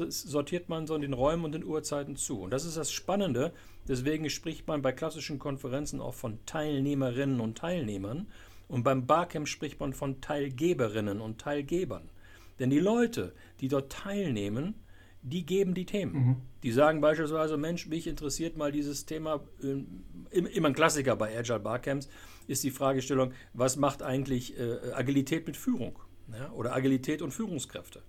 sortiert 0.09 0.69
man 0.69 0.87
so 0.87 0.95
in 0.95 1.03
den 1.03 1.15
Räumen 1.15 1.47
und 1.47 1.53
den 1.53 1.65
Uhrzeiten 1.65 2.17
zu. 2.17 2.41
Und 2.41 2.51
das 2.51 2.67
ist 2.67 2.77
das 2.77 2.93
Spannende. 2.93 3.53
Deswegen 3.89 4.29
spricht 4.29 4.67
man 4.67 4.83
bei 4.83 4.93
klassischen 4.93 5.39
Konferenzen 5.39 6.01
auch 6.03 6.15
von 6.15 6.45
Teilnehmerinnen 6.45 7.41
und 7.41 7.57
Teilnehmern 7.57 8.27
und 8.69 8.83
beim 8.83 9.07
Barcamp 9.07 9.49
spricht 9.49 9.81
man 9.81 9.93
von 9.93 10.21
Teilgeberinnen 10.21 11.21
und 11.21 11.41
Teilgebern. 11.41 12.11
Denn 12.59 12.71
die 12.71 12.81
Leute, 12.81 13.33
die 13.61 13.69
dort 13.69 13.93
teilnehmen, 13.93 14.75
die 15.23 15.45
geben 15.45 15.75
die 15.75 15.87
Themen. 15.87 16.15
Mhm. 16.15 16.37
Die 16.63 16.73
sagen 16.73 17.01
beispielsweise, 17.01 17.57
Mensch, 17.57 17.87
mich 17.87 18.07
interessiert 18.07 18.57
mal 18.57 18.73
dieses 18.73 19.07
Thema, 19.07 19.41
äh, 19.63 20.39
immer 20.39 20.69
ein 20.69 20.75
Klassiker 20.75 21.17
bei 21.17 21.37
Agile 21.37 21.61
Barcamps, 21.61 22.09
ist 22.47 22.63
die 22.63 22.71
Fragestellung, 22.71 23.33
was 23.53 23.77
macht 23.77 24.03
eigentlich 24.03 24.59
äh, 24.59 24.93
Agilität 24.93 25.47
mit 25.47 25.57
Führung? 25.57 25.99
Ja, 26.33 26.51
oder 26.53 26.75
Agilität 26.75 27.23
und 27.23 27.33
Führungskräfte. 27.33 28.03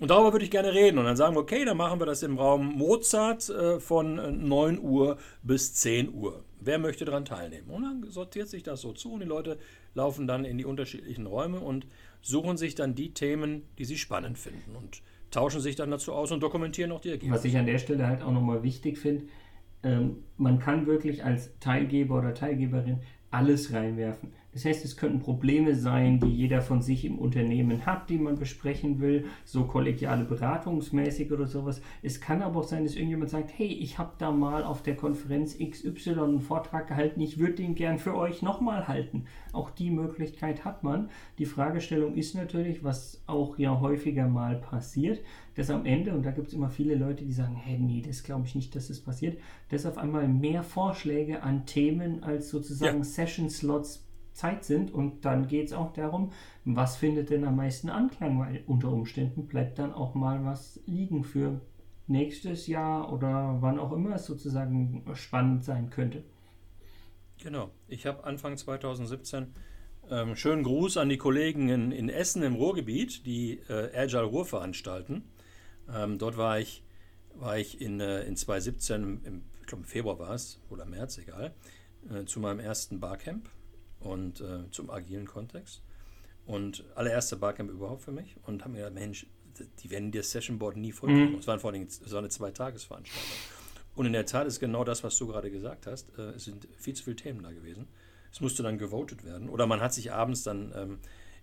Und 0.00 0.10
darüber 0.10 0.32
würde 0.32 0.44
ich 0.44 0.50
gerne 0.50 0.72
reden. 0.72 0.98
Und 0.98 1.06
dann 1.06 1.16
sagen 1.16 1.34
wir, 1.34 1.40
okay, 1.40 1.64
dann 1.64 1.76
machen 1.76 2.00
wir 2.00 2.06
das 2.06 2.22
im 2.22 2.38
Raum 2.38 2.74
Mozart 2.76 3.48
äh, 3.48 3.80
von 3.80 4.48
9 4.48 4.76
äh, 4.76 4.78
Uhr 4.78 5.18
bis 5.42 5.74
10 5.74 6.14
Uhr. 6.14 6.44
Wer 6.60 6.78
möchte 6.78 7.04
daran 7.04 7.24
teilnehmen? 7.24 7.68
Und 7.70 7.82
dann 7.82 8.10
sortiert 8.10 8.48
sich 8.48 8.62
das 8.62 8.80
so 8.80 8.92
zu 8.92 9.12
und 9.12 9.20
die 9.20 9.26
Leute 9.26 9.58
laufen 9.98 10.26
dann 10.26 10.44
in 10.44 10.56
die 10.58 10.64
unterschiedlichen 10.64 11.26
Räume 11.26 11.60
und 11.60 11.86
suchen 12.22 12.56
sich 12.56 12.74
dann 12.74 12.94
die 12.94 13.12
Themen, 13.12 13.64
die 13.78 13.84
sie 13.84 13.98
spannend 13.98 14.38
finden 14.38 14.76
und 14.76 15.02
tauschen 15.30 15.60
sich 15.60 15.76
dann 15.76 15.90
dazu 15.90 16.12
aus 16.12 16.30
und 16.32 16.40
dokumentieren 16.40 16.92
auch 16.92 17.00
die 17.00 17.10
Ergebnisse. 17.10 17.34
Was 17.34 17.44
ich 17.44 17.58
an 17.58 17.66
der 17.66 17.78
Stelle 17.78 18.06
halt 18.06 18.22
auch 18.22 18.32
nochmal 18.32 18.62
wichtig 18.62 18.96
finde, 18.96 19.24
ähm, 19.82 20.24
man 20.36 20.58
kann 20.60 20.86
wirklich 20.86 21.24
als 21.24 21.50
Teilgeber 21.58 22.18
oder 22.18 22.32
Teilgeberin 22.32 23.00
alles 23.30 23.72
reinwerfen. 23.72 24.32
Das 24.52 24.64
heißt, 24.64 24.84
es 24.84 24.96
könnten 24.96 25.20
Probleme 25.20 25.74
sein, 25.74 26.20
die 26.20 26.34
jeder 26.34 26.62
von 26.62 26.80
sich 26.80 27.04
im 27.04 27.18
Unternehmen 27.18 27.84
hat, 27.84 28.08
die 28.08 28.18
man 28.18 28.38
besprechen 28.38 28.98
will, 28.98 29.26
so 29.44 29.64
kollegiale 29.64 30.24
beratungsmäßig 30.24 31.30
oder 31.32 31.46
sowas. 31.46 31.82
Es 32.02 32.20
kann 32.20 32.40
aber 32.40 32.60
auch 32.60 32.64
sein, 32.64 32.84
dass 32.84 32.94
irgendjemand 32.94 33.30
sagt, 33.30 33.52
hey, 33.56 33.66
ich 33.66 33.98
habe 33.98 34.12
da 34.18 34.30
mal 34.30 34.64
auf 34.64 34.82
der 34.82 34.96
Konferenz 34.96 35.58
XY 35.58 36.20
einen 36.20 36.40
Vortrag 36.40 36.88
gehalten, 36.88 37.20
ich 37.20 37.38
würde 37.38 37.54
den 37.54 37.74
gern 37.74 37.98
für 37.98 38.16
euch 38.16 38.40
nochmal 38.40 38.88
halten. 38.88 39.26
Auch 39.52 39.70
die 39.70 39.90
Möglichkeit 39.90 40.64
hat 40.64 40.82
man. 40.82 41.10
Die 41.38 41.46
Fragestellung 41.46 42.14
ist 42.14 42.34
natürlich, 42.34 42.82
was 42.82 43.22
auch 43.26 43.58
ja 43.58 43.80
häufiger 43.80 44.28
mal 44.28 44.56
passiert, 44.56 45.20
dass 45.56 45.70
am 45.70 45.84
Ende, 45.84 46.14
und 46.14 46.24
da 46.24 46.30
gibt 46.30 46.48
es 46.48 46.54
immer 46.54 46.70
viele 46.70 46.94
Leute, 46.94 47.24
die 47.24 47.32
sagen, 47.32 47.56
hey, 47.56 47.78
nee, 47.78 48.00
das 48.00 48.22
glaube 48.22 48.46
ich 48.46 48.54
nicht, 48.54 48.74
dass 48.74 48.88
das 48.88 49.00
passiert, 49.00 49.38
dass 49.68 49.86
auf 49.86 49.98
einmal 49.98 50.26
mehr 50.26 50.62
Vorschläge 50.62 51.42
an 51.42 51.66
Themen 51.66 52.22
als 52.22 52.48
sozusagen 52.48 52.98
ja. 52.98 53.04
Session-Slots 53.04 54.07
Zeit 54.38 54.64
sind. 54.64 54.92
Und 54.92 55.24
dann 55.24 55.48
geht 55.48 55.66
es 55.66 55.72
auch 55.72 55.92
darum, 55.92 56.32
was 56.64 56.96
findet 56.96 57.30
denn 57.30 57.44
am 57.44 57.56
meisten 57.56 57.90
Anklang, 57.90 58.38
weil 58.38 58.62
unter 58.66 58.90
Umständen 58.90 59.46
bleibt 59.46 59.78
dann 59.78 59.92
auch 59.92 60.14
mal 60.14 60.44
was 60.44 60.80
liegen 60.86 61.24
für 61.24 61.60
nächstes 62.06 62.66
Jahr 62.66 63.12
oder 63.12 63.58
wann 63.60 63.78
auch 63.78 63.92
immer 63.92 64.14
es 64.14 64.24
sozusagen 64.24 65.04
spannend 65.14 65.64
sein 65.64 65.90
könnte. 65.90 66.24
Genau. 67.42 67.70
Ich 67.86 68.06
habe 68.06 68.24
Anfang 68.24 68.56
2017 68.56 69.48
ähm, 70.10 70.36
schönen 70.36 70.62
Gruß 70.62 70.96
an 70.96 71.08
die 71.08 71.18
Kollegen 71.18 71.68
in, 71.68 71.92
in 71.92 72.08
Essen 72.08 72.42
im 72.42 72.54
Ruhrgebiet, 72.54 73.26
die 73.26 73.60
äh, 73.68 73.90
Agile 73.94 74.24
Ruhr 74.24 74.46
veranstalten. 74.46 75.24
Ähm, 75.92 76.18
dort 76.18 76.36
war 76.36 76.58
ich, 76.58 76.82
war 77.34 77.58
ich 77.58 77.80
in, 77.80 78.00
äh, 78.00 78.22
in 78.22 78.36
2017, 78.36 79.20
im, 79.24 79.42
ich 79.60 79.66
glaube 79.66 79.82
im 79.82 79.88
Februar 79.88 80.18
war 80.18 80.34
es, 80.34 80.60
oder 80.70 80.86
März, 80.86 81.18
egal, 81.18 81.52
äh, 82.10 82.24
zu 82.24 82.40
meinem 82.40 82.60
ersten 82.60 83.00
Barcamp 83.00 83.50
und 84.00 84.40
äh, 84.40 84.70
zum 84.70 84.90
agilen 84.90 85.26
Kontext. 85.26 85.82
Und 86.46 86.84
allererste 86.94 87.36
Barcamp 87.36 87.70
überhaupt 87.70 88.02
für 88.02 88.12
mich 88.12 88.36
und 88.44 88.64
haben 88.64 88.72
mir 88.72 88.78
gedacht, 88.78 88.94
Mensch, 88.94 89.26
die 89.82 89.90
werden 89.90 90.12
das 90.12 90.30
Session 90.30 90.58
Board 90.58 90.76
nie 90.76 90.92
voll 90.92 91.10
mhm. 91.10 91.34
Es 91.38 91.46
waren 91.46 91.60
vor 91.60 91.72
allem 91.72 91.82
es 91.82 92.10
war 92.10 92.20
eine 92.20 92.28
Zweitagesveranstaltung. 92.28 93.30
Und 93.94 94.06
in 94.06 94.12
der 94.12 94.26
Tat 94.26 94.46
ist 94.46 94.60
genau 94.60 94.84
das, 94.84 95.02
was 95.02 95.18
du 95.18 95.26
gerade 95.26 95.50
gesagt 95.50 95.86
hast. 95.86 96.16
Äh, 96.16 96.30
es 96.30 96.44
sind 96.44 96.68
viel 96.78 96.94
zu 96.94 97.04
viele 97.04 97.16
Themen 97.16 97.42
da 97.42 97.52
gewesen. 97.52 97.88
Es 98.32 98.40
musste 98.40 98.62
dann 98.62 98.78
gewotet 98.78 99.24
werden. 99.24 99.48
Oder 99.48 99.66
man 99.66 99.80
hat 99.80 99.92
sich 99.92 100.12
abends 100.12 100.42
dann 100.42 100.72
ähm, 100.74 100.98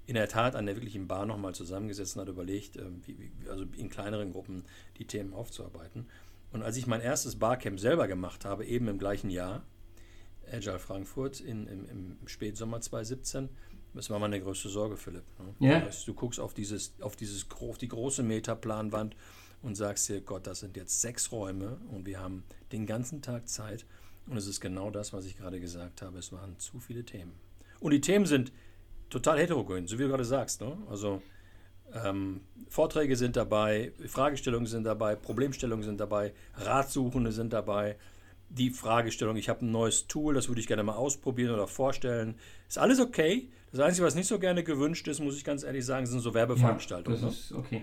in 0.05 0.15
der 0.15 0.29
Tat 0.29 0.55
an 0.55 0.65
der 0.65 0.75
wirklichen 0.75 1.07
Bar 1.07 1.25
nochmal 1.25 1.53
zusammengesetzt 1.53 2.15
und 2.15 2.21
hat 2.21 2.29
überlegt, 2.29 2.77
ähm, 2.77 3.01
wie, 3.05 3.19
wie, 3.19 3.49
also 3.49 3.65
in 3.75 3.89
kleineren 3.89 4.31
Gruppen 4.31 4.63
die 4.97 5.05
Themen 5.05 5.33
aufzuarbeiten. 5.33 6.07
Und 6.51 6.63
als 6.63 6.77
ich 6.77 6.87
mein 6.87 7.01
erstes 7.01 7.37
Barcamp 7.37 7.79
selber 7.79 8.07
gemacht 8.07 8.45
habe, 8.45 8.65
eben 8.65 8.87
im 8.87 8.99
gleichen 8.99 9.29
Jahr, 9.29 9.63
Agile 10.51 10.79
Frankfurt 10.79 11.39
in, 11.39 11.67
im, 11.67 11.89
im 11.89 12.17
Spätsommer 12.27 12.81
2017, 12.81 13.49
das 13.93 14.09
war 14.09 14.19
meine 14.19 14.39
größte 14.41 14.69
Sorge, 14.69 14.97
Philipp. 14.97 15.23
Ne? 15.39 15.67
Ja. 15.67 15.89
Du 16.05 16.13
guckst 16.13 16.39
auf, 16.39 16.53
dieses, 16.53 16.93
auf, 16.99 17.15
dieses, 17.15 17.47
auf 17.51 17.77
die 17.77 17.87
große 17.87 18.23
Metaplanwand 18.23 19.15
und 19.61 19.75
sagst 19.75 20.09
dir, 20.09 20.21
Gott, 20.21 20.45
das 20.47 20.59
sind 20.59 20.75
jetzt 20.75 21.01
sechs 21.01 21.31
Räume 21.31 21.77
und 21.91 22.05
wir 22.05 22.19
haben 22.19 22.43
den 22.71 22.85
ganzen 22.85 23.21
Tag 23.21 23.47
Zeit. 23.47 23.85
Und 24.27 24.37
es 24.37 24.47
ist 24.47 24.59
genau 24.59 24.89
das, 24.89 25.13
was 25.13 25.25
ich 25.25 25.37
gerade 25.37 25.59
gesagt 25.59 26.01
habe. 26.01 26.17
Es 26.17 26.31
waren 26.31 26.57
zu 26.59 26.79
viele 26.79 27.05
Themen. 27.05 27.33
Und 27.79 27.91
die 27.91 28.01
Themen 28.01 28.25
sind 28.25 28.51
total 29.09 29.39
heterogen, 29.39 29.87
so 29.87 29.97
wie 29.97 30.03
du 30.03 30.09
gerade 30.09 30.25
sagst. 30.25 30.61
Ne? 30.61 30.77
Also 30.89 31.21
ähm, 31.93 32.41
Vorträge 32.67 33.15
sind 33.15 33.35
dabei, 33.35 33.93
Fragestellungen 34.07 34.67
sind 34.67 34.83
dabei, 34.83 35.15
Problemstellungen 35.15 35.83
sind 35.83 35.99
dabei, 35.99 36.33
Ratsuchende 36.55 37.31
sind 37.31 37.53
dabei. 37.53 37.97
Die 38.49 38.69
Fragestellung, 38.69 39.35
ich 39.35 39.49
habe 39.49 39.65
ein 39.65 39.71
neues 39.71 40.07
Tool, 40.07 40.33
das 40.33 40.47
würde 40.47 40.61
ich 40.61 40.67
gerne 40.67 40.83
mal 40.83 40.95
ausprobieren 40.95 41.53
oder 41.53 41.67
vorstellen. 41.67 42.35
Ist 42.67 42.77
alles 42.77 42.99
okay. 42.99 43.49
Das 43.71 43.79
Einzige, 43.79 44.05
was 44.05 44.15
nicht 44.15 44.27
so 44.27 44.39
gerne 44.39 44.63
gewünscht 44.63 45.07
ist, 45.07 45.19
muss 45.19 45.35
ich 45.35 45.43
ganz 45.43 45.63
ehrlich 45.63 45.85
sagen, 45.85 46.05
sind 46.05 46.21
so 46.21 46.33
Werbeveranstaltungen. 46.33 47.19
Ja, 47.19 47.27
das 47.27 47.35
ne? 47.35 47.57
ist 47.57 47.65
okay. 47.65 47.81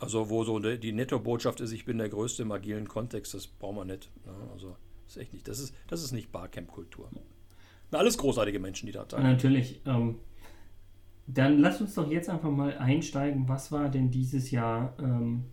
Also 0.00 0.30
wo 0.30 0.44
so 0.44 0.58
die 0.58 0.92
Netto-Botschaft 0.92 1.60
ist, 1.60 1.72
ich 1.72 1.84
bin 1.84 1.98
der 1.98 2.08
Größte 2.08 2.42
im 2.42 2.52
agilen 2.52 2.86
Kontext, 2.88 3.34
das 3.34 3.46
brauchen 3.46 3.76
wir 3.76 3.84
nicht. 3.84 4.10
Ne? 4.26 4.32
Also 4.52 4.76
das 5.06 5.16
ist 5.16 5.22
echt 5.22 5.32
nicht. 5.32 5.48
Das 5.48 5.58
ist, 5.58 5.74
das 5.88 6.02
ist 6.02 6.12
nicht 6.12 6.30
Barcamp-Kultur. 6.30 7.10
Alles 7.90 8.18
großartige 8.18 8.60
Menschen, 8.60 8.86
die 8.86 8.92
da 8.92 9.04
teilnehmen. 9.04 9.32
Natürlich. 9.32 9.80
Ähm, 9.86 10.16
dann 11.26 11.58
lass 11.58 11.80
uns 11.80 11.94
doch 11.94 12.10
jetzt 12.10 12.28
einfach 12.28 12.50
mal 12.50 12.76
einsteigen. 12.78 13.48
Was 13.48 13.72
war 13.72 13.88
denn 13.88 14.10
dieses 14.10 14.50
Jahr 14.50 14.94
ähm, 14.98 15.44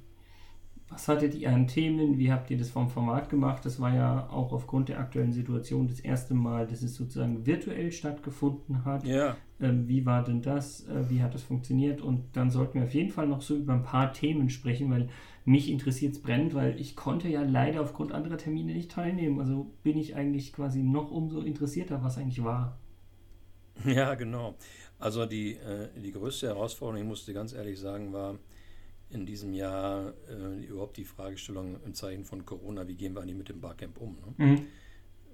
was 0.90 1.08
hattet 1.08 1.34
ihr 1.34 1.50
an 1.50 1.68
Themen? 1.68 2.20
Wie 2.20 2.32
habt 2.32 2.52
ihr 2.52 2.58
das 2.58 2.70
vom 2.70 2.90
Format 2.90 3.30
gemacht? 3.30 3.66
Das 3.66 3.80
war 3.80 3.94
ja 3.94 4.30
auch 4.30 4.54
aufgrund 4.54 4.90
der 4.90 5.00
aktuellen 5.00 5.34
Situation 5.34 5.88
das 5.88 6.00
erste 6.00 6.36
Mal, 6.36 6.68
dass 6.68 6.84
es 6.84 6.96
sozusagen 6.96 7.46
virtuell 7.46 7.92
stattgefunden 7.92 8.86
hat. 8.86 9.04
Ja. 9.04 9.36
Ähm, 9.60 9.88
wie 9.88 10.06
war 10.06 10.24
denn 10.24 10.42
das? 10.42 10.88
Äh, 10.88 11.10
wie 11.10 11.24
hat 11.24 11.34
das 11.34 11.42
funktioniert? 11.42 12.02
Und 12.02 12.24
dann 12.34 12.52
sollten 12.52 12.76
wir 12.80 12.84
auf 12.84 12.94
jeden 12.94 13.10
Fall 13.10 13.28
noch 13.28 13.42
so 13.42 13.56
über 13.56 13.74
ein 13.74 13.84
paar 13.84 14.14
Themen 14.14 14.50
sprechen, 14.50 14.92
weil 14.92 15.10
mich 15.44 15.72
interessiert 15.72 16.14
es 16.14 16.22
brennend, 16.22 16.54
weil 16.54 16.80
ich 16.80 16.96
konnte 16.96 17.30
ja 17.30 17.42
leider 17.42 17.82
aufgrund 17.82 18.12
anderer 18.12 18.38
Termine 18.38 18.74
nicht 18.74 18.92
teilnehmen. 18.92 19.40
Also 19.40 19.72
bin 19.82 19.98
ich 19.98 20.16
eigentlich 20.16 20.54
quasi 20.54 20.84
noch 20.84 21.10
umso 21.10 21.42
interessierter, 21.42 22.04
was 22.04 22.18
eigentlich 22.18 22.44
war. 22.44 22.80
Ja, 23.86 24.16
genau. 24.16 24.56
Also 25.00 25.26
die, 25.26 25.56
äh, 25.56 25.90
die 26.00 26.14
größte 26.14 26.48
Herausforderung, 26.48 27.02
ich 27.02 27.08
musste 27.08 27.34
ganz 27.34 27.52
ehrlich 27.52 27.78
sagen, 27.78 28.14
war, 28.14 28.40
in 29.16 29.26
diesem 29.26 29.54
Jahr 29.54 30.14
äh, 30.30 30.66
überhaupt 30.66 30.98
die 30.98 31.06
Fragestellung 31.06 31.82
im 31.84 31.94
Zeichen 31.94 32.26
von 32.26 32.46
Corona, 32.46 32.88
wie 32.88 32.96
gehen 32.96 33.16
wir 33.16 33.22
eigentlich 33.22 33.38
mit 33.38 33.50
dem 33.50 33.62
Barcamp 33.62 34.00
um? 34.00 34.18
Ne? 34.38 34.46
Mhm. 34.46 34.68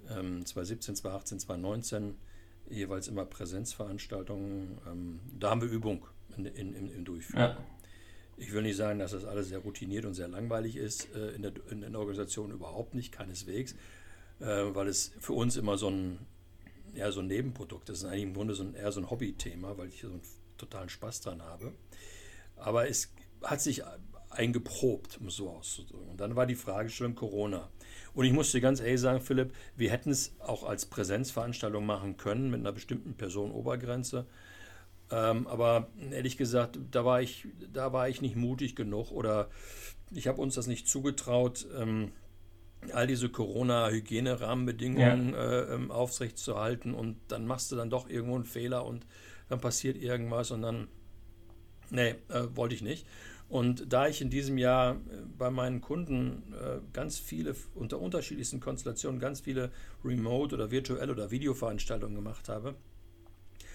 Ähm, 0.08 0.46
2017, 0.46 0.96
2018, 0.96 1.40
2019 1.40 2.14
jeweils 2.70 3.08
immer 3.08 3.24
Präsenzveranstaltungen. 3.24 4.78
Ähm, 4.86 5.20
da 5.38 5.50
haben 5.50 5.60
wir 5.60 5.68
Übung 5.68 6.06
in, 6.36 6.46
in, 6.46 6.74
in, 6.74 6.88
im 6.88 7.04
Durchführen. 7.04 7.56
Ja. 7.56 7.66
Ich 8.36 8.52
will 8.52 8.62
nicht 8.62 8.76
sagen, 8.76 8.98
dass 8.98 9.10
das 9.10 9.24
alles 9.24 9.48
sehr 9.48 9.58
routiniert 9.58 10.04
und 10.04 10.14
sehr 10.14 10.28
langweilig 10.28 10.76
ist, 10.76 11.14
äh, 11.14 11.30
in, 11.32 11.42
der, 11.42 11.52
in, 11.70 11.80
der, 11.80 11.98
Organisation 11.98 12.50
überhaupt 12.50 12.94
nicht, 12.94 13.12
keineswegs, 13.12 13.74
äh, 14.40 14.46
weil 14.46 14.88
es 14.88 15.12
für 15.18 15.32
uns 15.32 15.56
immer 15.56 15.76
so 15.76 15.88
ein, 15.88 16.18
ja, 16.94 17.10
so 17.10 17.20
ein 17.20 17.26
Nebenprodukt 17.26 17.90
ist. 17.90 18.02
Das 18.02 18.08
ist 18.08 18.12
eigentlich 18.12 18.28
im 18.28 18.34
Grunde 18.34 18.54
so 18.54 18.62
ein, 18.62 18.74
eher 18.74 18.92
so 18.92 19.00
ein 19.00 19.10
Hobbythema, 19.10 19.76
weil 19.76 19.88
ich 19.88 20.00
so 20.00 20.08
einen 20.08 20.22
totalen 20.56 20.88
Spaß 20.88 21.20
dran 21.20 21.42
habe. 21.42 21.72
Aber 22.56 22.88
es 22.88 23.12
hat 23.44 23.60
sich 23.60 23.82
eingeprobt, 24.30 25.18
um 25.20 25.28
es 25.28 25.36
so 25.36 25.50
auszudrücken. 25.50 26.10
Und 26.10 26.20
dann 26.20 26.36
war 26.36 26.46
die 26.46 26.54
Fragestellung 26.54 27.14
Corona. 27.14 27.68
Und 28.14 28.24
ich 28.24 28.32
musste 28.32 28.60
ganz 28.60 28.80
ehrlich 28.80 29.00
sagen, 29.00 29.20
Philipp, 29.20 29.52
wir 29.76 29.90
hätten 29.90 30.10
es 30.10 30.34
auch 30.40 30.64
als 30.64 30.86
Präsenzveranstaltung 30.86 31.84
machen 31.84 32.16
können 32.16 32.50
mit 32.50 32.60
einer 32.60 32.72
bestimmten 32.72 33.14
Personenobergrenze. 33.14 34.26
Ähm, 35.10 35.46
aber 35.46 35.88
ehrlich 36.10 36.36
gesagt, 36.36 36.78
da 36.90 37.04
war 37.04 37.20
ich, 37.20 37.48
da 37.72 37.92
war 37.92 38.08
ich 38.08 38.22
nicht 38.22 38.36
mutig 38.36 38.74
genug 38.74 39.12
oder 39.12 39.50
ich 40.10 40.26
habe 40.26 40.40
uns 40.40 40.54
das 40.54 40.66
nicht 40.66 40.88
zugetraut, 40.88 41.66
ähm, 41.78 42.12
all 42.92 43.06
diese 43.06 43.28
Corona-Hygiene-Rahmenbedingungen 43.28 45.34
ja. 45.34 45.38
äh, 45.38 45.74
ähm, 45.74 45.90
aufrechtzuerhalten 45.90 46.94
und 46.94 47.16
dann 47.28 47.46
machst 47.46 47.70
du 47.70 47.76
dann 47.76 47.90
doch 47.90 48.08
irgendwo 48.08 48.34
einen 48.34 48.44
Fehler 48.44 48.84
und 48.84 49.06
dann 49.48 49.60
passiert 49.60 49.96
irgendwas 49.96 50.50
und 50.50 50.62
dann, 50.62 50.88
nee, 51.90 52.16
äh, 52.28 52.48
wollte 52.54 52.74
ich 52.74 52.82
nicht. 52.82 53.06
Und 53.52 53.92
da 53.92 54.08
ich 54.08 54.22
in 54.22 54.30
diesem 54.30 54.56
Jahr 54.56 54.94
äh, 54.94 54.96
bei 55.36 55.50
meinen 55.50 55.82
Kunden 55.82 56.54
äh, 56.54 56.78
ganz 56.94 57.18
viele, 57.18 57.54
unter 57.74 58.00
unterschiedlichsten 58.00 58.60
Konstellationen, 58.60 59.20
ganz 59.20 59.42
viele 59.42 59.70
Remote- 60.02 60.54
oder 60.54 60.70
virtuell- 60.70 61.10
oder 61.10 61.30
Videoveranstaltungen 61.30 62.14
gemacht 62.14 62.48
habe, 62.48 62.76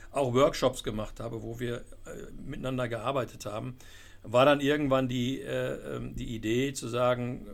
auch 0.09 0.33
Workshops 0.33 0.83
gemacht 0.83 1.19
habe, 1.19 1.43
wo 1.43 1.59
wir 1.59 1.75
äh, 1.75 2.31
miteinander 2.43 2.87
gearbeitet 2.87 3.45
haben, 3.45 3.75
war 4.23 4.45
dann 4.45 4.61
irgendwann 4.61 5.07
die, 5.09 5.41
ähm, 5.41 6.15
die 6.15 6.33
Idee 6.35 6.73
zu 6.73 6.87
sagen, 6.87 7.45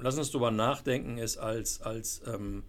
lass 0.00 0.18
uns 0.18 0.32
darüber 0.32 0.50
nachdenken, 0.50 1.16
es 1.16 1.38
als, 1.38 1.80
als, 1.80 2.22
ähm, 2.26 2.64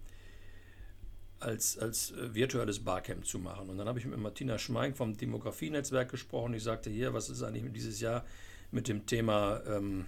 als, 1.39 1.80
als 1.80 2.13
virtuelles 2.16 2.84
Barcamp 2.84 3.25
zu 3.25 3.39
machen. 3.39 3.70
Und 3.70 3.80
dann 3.80 3.88
habe 3.88 3.98
ich 3.98 4.06
mit 4.06 4.20
Martina 4.20 4.60
Schmeink 4.60 4.96
vom 4.96 5.18
Demografienetzwerk 5.18 6.12
gesprochen. 6.12 6.54
Ich 6.54 6.62
sagte 6.62 6.92
hier, 6.92 7.16
was 7.16 7.32
ist 7.32 7.42
eigentlich 7.42 7.74
dieses 7.74 8.00
Jahr 8.01 8.24
mit 8.72 8.88
dem 8.88 9.06
Thema, 9.06 9.62
ähm, 9.68 10.06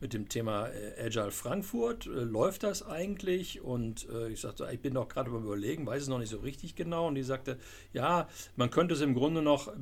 mit 0.00 0.12
dem 0.12 0.28
Thema 0.28 0.68
äh, 0.68 1.06
Agile 1.06 1.30
Frankfurt. 1.30 2.06
Äh, 2.06 2.24
läuft 2.24 2.62
das 2.62 2.86
eigentlich? 2.86 3.60
Und 3.60 4.08
äh, 4.10 4.28
ich 4.28 4.40
sagte, 4.40 4.68
ich 4.72 4.80
bin 4.80 4.94
doch 4.94 5.08
gerade 5.08 5.30
beim 5.30 5.44
Überlegen, 5.44 5.86
weiß 5.86 6.02
es 6.02 6.08
noch 6.08 6.18
nicht 6.18 6.30
so 6.30 6.38
richtig 6.38 6.74
genau. 6.74 7.08
Und 7.08 7.14
die 7.14 7.22
sagte, 7.22 7.58
ja, 7.92 8.28
man 8.56 8.70
könnte 8.70 8.94
es 8.94 9.00
im 9.00 9.14
Grunde 9.14 9.42
noch 9.42 9.72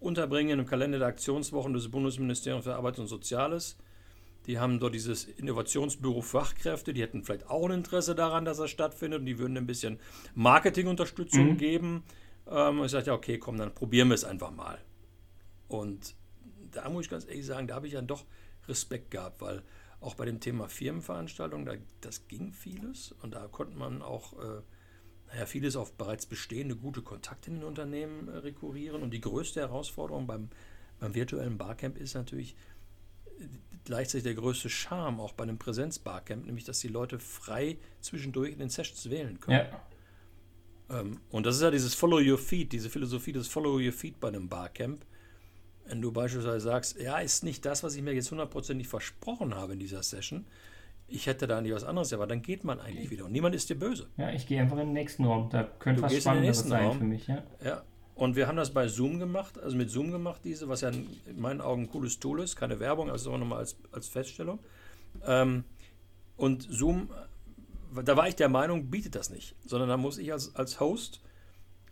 unterbringen 0.00 0.58
im 0.58 0.66
Kalender 0.66 0.98
der 0.98 1.08
Aktionswochen 1.08 1.72
des 1.72 1.90
Bundesministeriums 1.90 2.64
für 2.64 2.74
Arbeit 2.74 2.98
und 2.98 3.06
Soziales. 3.06 3.76
Die 4.46 4.58
haben 4.58 4.80
dort 4.80 4.94
dieses 4.94 5.24
Innovationsbüro 5.24 6.22
Fachkräfte, 6.22 6.94
die 6.94 7.02
hätten 7.02 7.22
vielleicht 7.22 7.48
auch 7.48 7.66
ein 7.66 7.72
Interesse 7.72 8.14
daran, 8.14 8.46
dass 8.46 8.58
er 8.58 8.68
stattfindet 8.68 9.20
und 9.20 9.26
die 9.26 9.38
würden 9.38 9.58
ein 9.58 9.66
bisschen 9.66 9.98
Marketingunterstützung 10.34 11.50
mhm. 11.50 11.56
geben. 11.58 12.02
Ähm, 12.50 12.78
und 12.78 12.86
ich 12.86 12.92
sagte, 12.92 13.10
ja, 13.10 13.14
okay, 13.14 13.38
komm, 13.38 13.58
dann 13.58 13.74
probieren 13.74 14.08
wir 14.08 14.14
es 14.14 14.24
einfach 14.24 14.50
mal. 14.50 14.78
Und 15.68 16.14
da 16.82 16.88
muss 16.88 17.06
ich 17.06 17.10
ganz 17.10 17.26
ehrlich 17.26 17.46
sagen, 17.46 17.66
da 17.66 17.74
habe 17.74 17.86
ich 17.86 17.92
dann 17.94 18.06
doch 18.06 18.24
Respekt 18.66 19.10
gehabt, 19.10 19.40
weil 19.40 19.62
auch 20.00 20.14
bei 20.14 20.24
dem 20.24 20.40
Thema 20.40 20.68
Firmenveranstaltungen, 20.68 21.66
da, 21.66 21.74
das 22.00 22.28
ging 22.28 22.52
vieles 22.52 23.12
und 23.22 23.34
da 23.34 23.48
konnte 23.48 23.76
man 23.76 24.02
auch 24.02 24.32
äh, 24.38 24.62
naja, 25.28 25.46
vieles 25.46 25.76
auf 25.76 25.92
bereits 25.94 26.26
bestehende 26.26 26.76
gute 26.76 27.02
Kontakte 27.02 27.50
in 27.50 27.56
den 27.56 27.64
Unternehmen 27.64 28.28
äh, 28.28 28.38
rekurrieren. 28.38 29.02
Und 29.02 29.10
die 29.10 29.20
größte 29.20 29.60
Herausforderung 29.60 30.26
beim, 30.26 30.48
beim 31.00 31.14
virtuellen 31.14 31.58
Barcamp 31.58 31.98
ist 31.98 32.14
natürlich 32.14 32.54
äh, 33.38 33.46
gleichzeitig 33.84 34.24
der 34.24 34.34
größte 34.34 34.70
Charme 34.70 35.20
auch 35.20 35.32
bei 35.32 35.42
einem 35.42 35.58
Präsenz-Barcamp, 35.58 36.46
nämlich 36.46 36.64
dass 36.64 36.78
die 36.80 36.88
Leute 36.88 37.18
frei 37.18 37.78
zwischendurch 38.00 38.52
in 38.52 38.60
den 38.60 38.70
Sessions 38.70 39.10
wählen 39.10 39.40
können. 39.40 39.66
Ja. 40.88 41.00
Ähm, 41.00 41.20
und 41.30 41.44
das 41.44 41.56
ist 41.56 41.62
ja 41.62 41.70
dieses 41.70 41.94
Follow 41.94 42.20
Your 42.20 42.38
Feed, 42.38 42.72
diese 42.72 42.88
Philosophie 42.88 43.32
des 43.32 43.48
Follow 43.48 43.78
Your 43.78 43.92
Feed 43.92 44.20
bei 44.20 44.28
einem 44.28 44.48
Barcamp 44.48 45.04
wenn 45.88 46.02
du 46.02 46.12
beispielsweise 46.12 46.60
sagst, 46.60 47.00
ja, 47.00 47.18
ist 47.18 47.44
nicht 47.44 47.64
das, 47.64 47.82
was 47.82 47.96
ich 47.96 48.02
mir 48.02 48.12
jetzt 48.12 48.30
hundertprozentig 48.30 48.88
versprochen 48.88 49.54
habe 49.54 49.72
in 49.72 49.78
dieser 49.78 50.02
Session, 50.02 50.46
ich 51.06 51.26
hätte 51.26 51.46
da 51.46 51.60
nicht 51.60 51.72
was 51.72 51.84
anderes, 51.84 52.12
aber 52.12 52.26
dann 52.26 52.42
geht 52.42 52.64
man 52.64 52.80
eigentlich 52.80 53.10
wieder 53.10 53.24
und 53.24 53.32
niemand 53.32 53.54
ist 53.54 53.70
dir 53.70 53.78
böse. 53.78 54.08
Ja, 54.18 54.30
ich 54.30 54.46
gehe 54.46 54.60
einfach 54.60 54.76
in 54.76 54.88
den 54.88 54.92
nächsten 54.92 55.24
Raum. 55.24 55.48
Da 55.50 55.64
könnte 55.64 56.02
du 56.02 56.06
was 56.06 56.14
Spannendes 56.14 56.60
sein 56.60 56.84
Raum. 56.84 56.98
für 56.98 57.04
mich. 57.04 57.26
Ja. 57.26 57.42
ja. 57.64 57.82
Und 58.14 58.36
wir 58.36 58.46
haben 58.46 58.56
das 58.56 58.74
bei 58.74 58.88
Zoom 58.88 59.18
gemacht, 59.18 59.58
also 59.58 59.76
mit 59.76 59.90
Zoom 59.90 60.10
gemacht, 60.10 60.42
diese, 60.44 60.68
was 60.68 60.82
ja 60.82 60.90
in 60.90 61.06
meinen 61.36 61.60
Augen 61.60 61.82
ein 61.82 61.90
cooles 61.90 62.18
Tool 62.18 62.40
ist, 62.40 62.56
keine 62.56 62.78
Werbung, 62.80 63.10
also 63.10 63.32
auch 63.32 63.38
nochmal 63.38 63.60
als, 63.60 63.76
als 63.92 64.08
Feststellung. 64.08 64.58
Ähm, 65.24 65.64
und 66.36 66.66
Zoom, 66.68 67.10
da 68.04 68.16
war 68.16 68.28
ich 68.28 68.36
der 68.36 68.48
Meinung, 68.48 68.90
bietet 68.90 69.14
das 69.14 69.30
nicht, 69.30 69.54
sondern 69.64 69.88
da 69.88 69.96
muss 69.96 70.18
ich 70.18 70.32
als, 70.32 70.54
als 70.56 70.78
Host 70.78 71.22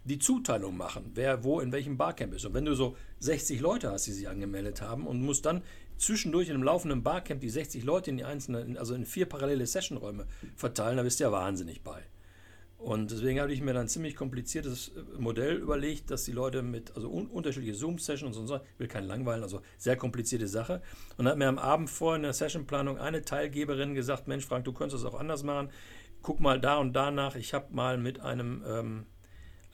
die 0.06 0.18
Zuteilung 0.18 0.76
machen, 0.76 1.10
wer 1.14 1.44
wo 1.44 1.60
in 1.60 1.72
welchem 1.72 1.96
Barcamp 1.96 2.34
ist. 2.34 2.44
Und 2.44 2.54
wenn 2.54 2.64
du 2.64 2.74
so 2.74 2.96
60 3.20 3.60
Leute 3.60 3.90
hast, 3.90 4.06
die 4.06 4.12
sich 4.12 4.28
angemeldet 4.28 4.80
haben 4.80 5.06
und 5.06 5.20
musst 5.20 5.46
dann 5.46 5.62
zwischendurch 5.98 6.48
in 6.48 6.54
einem 6.54 6.62
laufenden 6.62 7.02
Barcamp 7.02 7.40
die 7.40 7.50
60 7.50 7.84
Leute 7.84 8.10
in 8.10 8.18
die 8.18 8.24
einzelnen, 8.24 8.76
also 8.76 8.94
in 8.94 9.04
vier 9.04 9.26
parallele 9.26 9.66
Sessionräume 9.66 10.26
verteilen, 10.54 10.96
da 10.96 11.02
bist 11.02 11.20
du 11.20 11.24
ja 11.24 11.32
wahnsinnig 11.32 11.82
bei. 11.82 12.02
Und 12.78 13.10
deswegen 13.10 13.40
habe 13.40 13.52
ich 13.52 13.62
mir 13.62 13.72
dann 13.72 13.86
ein 13.86 13.88
ziemlich 13.88 14.14
kompliziertes 14.14 14.88
äh, 14.88 15.18
Modell 15.18 15.56
überlegt, 15.56 16.10
dass 16.10 16.24
die 16.24 16.32
Leute 16.32 16.62
mit, 16.62 16.94
also 16.94 17.10
un 17.10 17.26
unterschiedliche 17.26 17.74
Zoom-Sessions 17.74 18.36
und 18.36 18.46
so, 18.46 18.56
ich 18.56 18.78
will 18.78 18.86
keinen 18.86 19.06
langweilen, 19.06 19.42
also 19.42 19.62
sehr 19.78 19.96
komplizierte 19.96 20.46
Sache. 20.46 20.82
Und 21.16 21.26
hat 21.26 21.38
mir 21.38 21.48
am 21.48 21.58
Abend 21.58 21.88
vor 21.88 22.14
in 22.16 22.22
der 22.22 22.34
Sessionplanung 22.34 22.98
eine 22.98 23.22
Teilgeberin 23.22 23.94
gesagt, 23.94 24.28
Mensch 24.28 24.44
Frank, 24.44 24.66
du 24.66 24.72
könntest 24.72 25.04
das 25.04 25.10
auch 25.10 25.18
anders 25.18 25.42
machen. 25.42 25.70
Guck 26.22 26.40
mal 26.40 26.60
da 26.60 26.76
und 26.76 26.92
da 26.92 27.10
nach. 27.10 27.34
Ich 27.34 27.54
habe 27.54 27.74
mal 27.74 27.96
mit 27.96 28.20
einem, 28.20 28.62
ähm, 28.66 29.06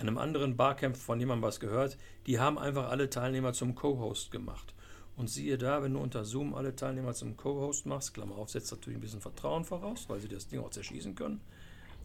einem 0.02 0.18
anderen 0.18 0.56
Barcamp 0.56 0.96
von 0.96 1.18
jemandem 1.18 1.42
was 1.42 1.60
gehört. 1.60 1.98
Die 2.26 2.38
haben 2.38 2.58
einfach 2.58 2.90
alle 2.90 3.10
Teilnehmer 3.10 3.52
zum 3.52 3.74
Co-Host 3.74 4.30
gemacht. 4.30 4.74
Und 5.16 5.28
siehe 5.28 5.58
da, 5.58 5.82
wenn 5.82 5.94
du 5.94 6.00
unter 6.00 6.24
Zoom 6.24 6.54
alle 6.54 6.74
Teilnehmer 6.74 7.12
zum 7.14 7.36
Co-Host 7.36 7.86
machst, 7.86 8.14
Klammer 8.14 8.36
auf, 8.36 8.50
setzt 8.50 8.72
natürlich 8.72 8.98
ein 8.98 9.02
bisschen 9.02 9.20
Vertrauen 9.20 9.64
voraus, 9.64 10.06
weil 10.08 10.20
sie 10.20 10.28
das 10.28 10.48
Ding 10.48 10.60
auch 10.60 10.70
zerschießen 10.70 11.14
können. 11.14 11.40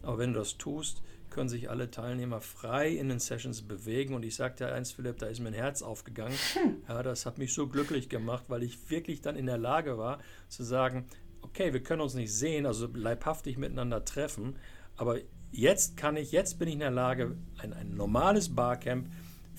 Aber 0.02 0.18
wenn 0.18 0.32
du 0.32 0.38
das 0.38 0.58
tust, 0.58 1.02
können 1.30 1.48
sich 1.48 1.70
alle 1.70 1.90
Teilnehmer 1.90 2.40
frei 2.40 2.90
in 2.90 3.08
den 3.08 3.18
Sessions 3.18 3.62
bewegen. 3.62 4.14
Und 4.14 4.24
ich 4.24 4.36
sagte 4.36 4.64
dir 4.64 4.72
eins, 4.72 4.92
Philipp, 4.92 5.18
da 5.18 5.26
ist 5.26 5.40
mein 5.40 5.52
Herz 5.52 5.82
aufgegangen. 5.82 6.36
Ja, 6.88 7.02
das 7.02 7.26
hat 7.26 7.38
mich 7.38 7.52
so 7.54 7.66
glücklich 7.66 8.08
gemacht, 8.08 8.44
weil 8.48 8.62
ich 8.62 8.90
wirklich 8.90 9.20
dann 9.20 9.36
in 9.36 9.46
der 9.46 9.58
Lage 9.58 9.98
war 9.98 10.18
zu 10.48 10.62
sagen, 10.62 11.06
okay, 11.42 11.72
wir 11.72 11.82
können 11.82 12.02
uns 12.02 12.14
nicht 12.14 12.32
sehen, 12.32 12.66
also 12.66 12.88
leibhaftig 12.92 13.58
miteinander 13.58 14.04
treffen, 14.04 14.56
aber 14.96 15.18
jetzt 15.52 15.96
kann 15.96 16.16
ich, 16.16 16.32
jetzt 16.32 16.58
bin 16.58 16.68
ich 16.68 16.74
in 16.74 16.80
der 16.80 16.90
Lage, 16.90 17.36
ein, 17.58 17.72
ein 17.72 17.94
normales 17.96 18.54
Barcamp 18.54 19.06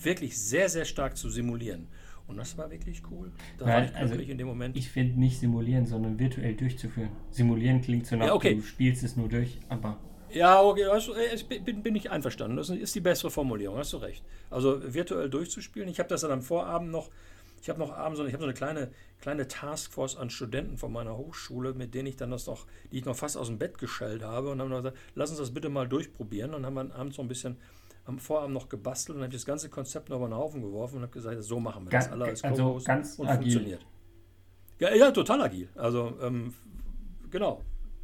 wirklich 0.01 0.39
sehr, 0.39 0.69
sehr 0.69 0.85
stark 0.85 1.17
zu 1.17 1.29
simulieren. 1.29 1.87
Und 2.27 2.37
das 2.37 2.55
war 2.59 2.69
wirklich 2.69 3.01
cool. 3.09 3.31
Da 3.57 3.65
Nein, 3.65 3.75
war 3.75 3.89
ich 3.89 3.95
also 3.95 4.13
in 4.15 4.37
dem 4.37 4.47
Moment. 4.47 4.77
Ich 4.77 4.89
finde 4.89 5.19
nicht 5.19 5.39
simulieren, 5.39 5.87
sondern 5.87 6.19
virtuell 6.19 6.53
durchzuführen. 6.53 7.09
Simulieren 7.31 7.81
klingt 7.81 8.05
so 8.05 8.15
nach, 8.15 8.27
Ja, 8.27 8.33
okay. 8.35 8.55
du 8.55 8.61
spielst 8.61 9.03
es 9.03 9.17
nur 9.17 9.27
durch, 9.27 9.57
aber 9.67 9.97
Ja, 10.31 10.61
okay, 10.61 10.83
äh, 10.83 11.35
ich 11.35 11.47
bin, 11.47 11.81
bin 11.81 11.95
ich 11.95 12.11
einverstanden. 12.11 12.55
Das 12.57 12.69
ist 12.69 12.93
die 12.93 12.99
bessere 12.99 13.31
Formulierung, 13.31 13.79
hast 13.79 13.93
du 13.93 13.97
recht. 13.97 14.23
Also 14.51 14.79
virtuell 14.93 15.27
durchzuspielen. 15.27 15.89
Ich 15.89 15.97
habe 15.97 16.07
das 16.07 16.21
dann 16.21 16.31
am 16.31 16.43
Vorabend 16.43 16.91
noch, 16.91 17.09
ich 17.61 17.69
habe 17.69 17.79
noch 17.79 17.91
abends, 17.91 18.19
so- 18.19 18.25
ich 18.25 18.33
habe 18.33 18.41
so 18.41 18.47
eine 18.47 18.53
kleine, 18.53 18.91
kleine 19.19 19.47
Taskforce 19.47 20.15
an 20.17 20.29
Studenten 20.29 20.77
von 20.77 20.91
meiner 20.91 21.17
Hochschule, 21.17 21.73
mit 21.73 21.93
denen 21.93 22.07
ich 22.07 22.15
dann 22.17 22.31
das 22.31 22.47
noch, 22.47 22.65
die 22.91 22.99
ich 22.99 23.05
noch 23.05 23.15
fast 23.15 23.37
aus 23.37 23.47
dem 23.47 23.57
Bett 23.59 23.77
geschellt 23.77 24.23
habe 24.23 24.49
und 24.51 24.61
haben 24.61 24.69
dann 24.69 24.83
gesagt, 24.83 24.97
lass 25.15 25.29
uns 25.29 25.39
das 25.39 25.53
bitte 25.53 25.69
mal 25.69 25.87
durchprobieren. 25.87 26.53
Und 26.53 26.65
haben 26.65 26.75
dann 26.75 26.91
abends 26.91 27.15
so 27.17 27.21
ein 27.21 27.27
bisschen 27.27 27.57
am 28.05 28.17
Vorabend 28.17 28.53
noch 28.53 28.69
gebastelt 28.69 29.17
und 29.17 29.23
habe 29.23 29.33
das 29.33 29.45
ganze 29.45 29.69
Konzept 29.69 30.09
noch 30.09 30.17
über 30.17 30.27
den 30.27 30.35
Haufen 30.35 30.61
geworfen 30.61 30.95
und 30.97 31.01
habe 31.03 31.11
gesagt, 31.13 31.43
so 31.43 31.59
machen 31.59 31.85
wir 31.85 31.91
das 31.91 32.11
alle 32.11 32.25
als 32.25 32.43
also 32.43 32.79
ganz 32.83 33.19
und 33.19 33.27
agil. 33.27 33.41
funktioniert. 33.51 33.85
Ja, 34.79 34.95
ja, 34.95 35.11
total 35.11 35.41
agil. 35.41 35.67
Also 35.75 36.13
ähm, 36.21 36.53
genau, 37.29 37.61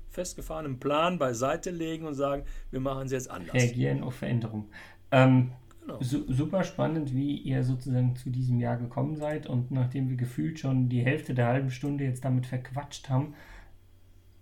festgefahrenen 0.09 0.79
Plan 0.79 1.17
beiseite 1.17 1.71
legen 1.71 2.05
und 2.05 2.13
sagen, 2.13 2.43
wir 2.71 2.79
machen 2.81 3.05
es 3.05 3.11
jetzt 3.13 3.31
anders. 3.31 3.53
reagieren 3.53 4.03
auf 4.03 4.15
Veränderungen. 4.15 4.69
Ähm, 5.11 5.51
Genau. 5.85 6.01
su 6.01 6.25
super 6.33 6.63
spannend, 6.63 7.13
wie 7.13 7.37
ihr 7.37 7.63
sozusagen 7.63 8.15
zu 8.15 8.31
diesem 8.31 8.59
Jahr 8.59 8.77
gekommen 8.77 9.17
seid 9.17 9.45
und 9.45 9.69
nachdem 9.69 10.09
wir 10.09 10.17
gefühlt 10.17 10.59
schon 10.59 10.89
die 10.89 11.03
Hälfte 11.05 11.35
der 11.35 11.47
halben 11.47 11.69
Stunde 11.69 12.03
jetzt 12.03 12.25
damit 12.25 12.47
verquatscht 12.47 13.09
haben, 13.09 13.35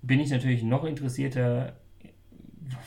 bin 0.01 0.21
ich 0.21 0.29
natürlich 0.29 0.63
noch 0.63 0.85
interessierter, 0.85 1.73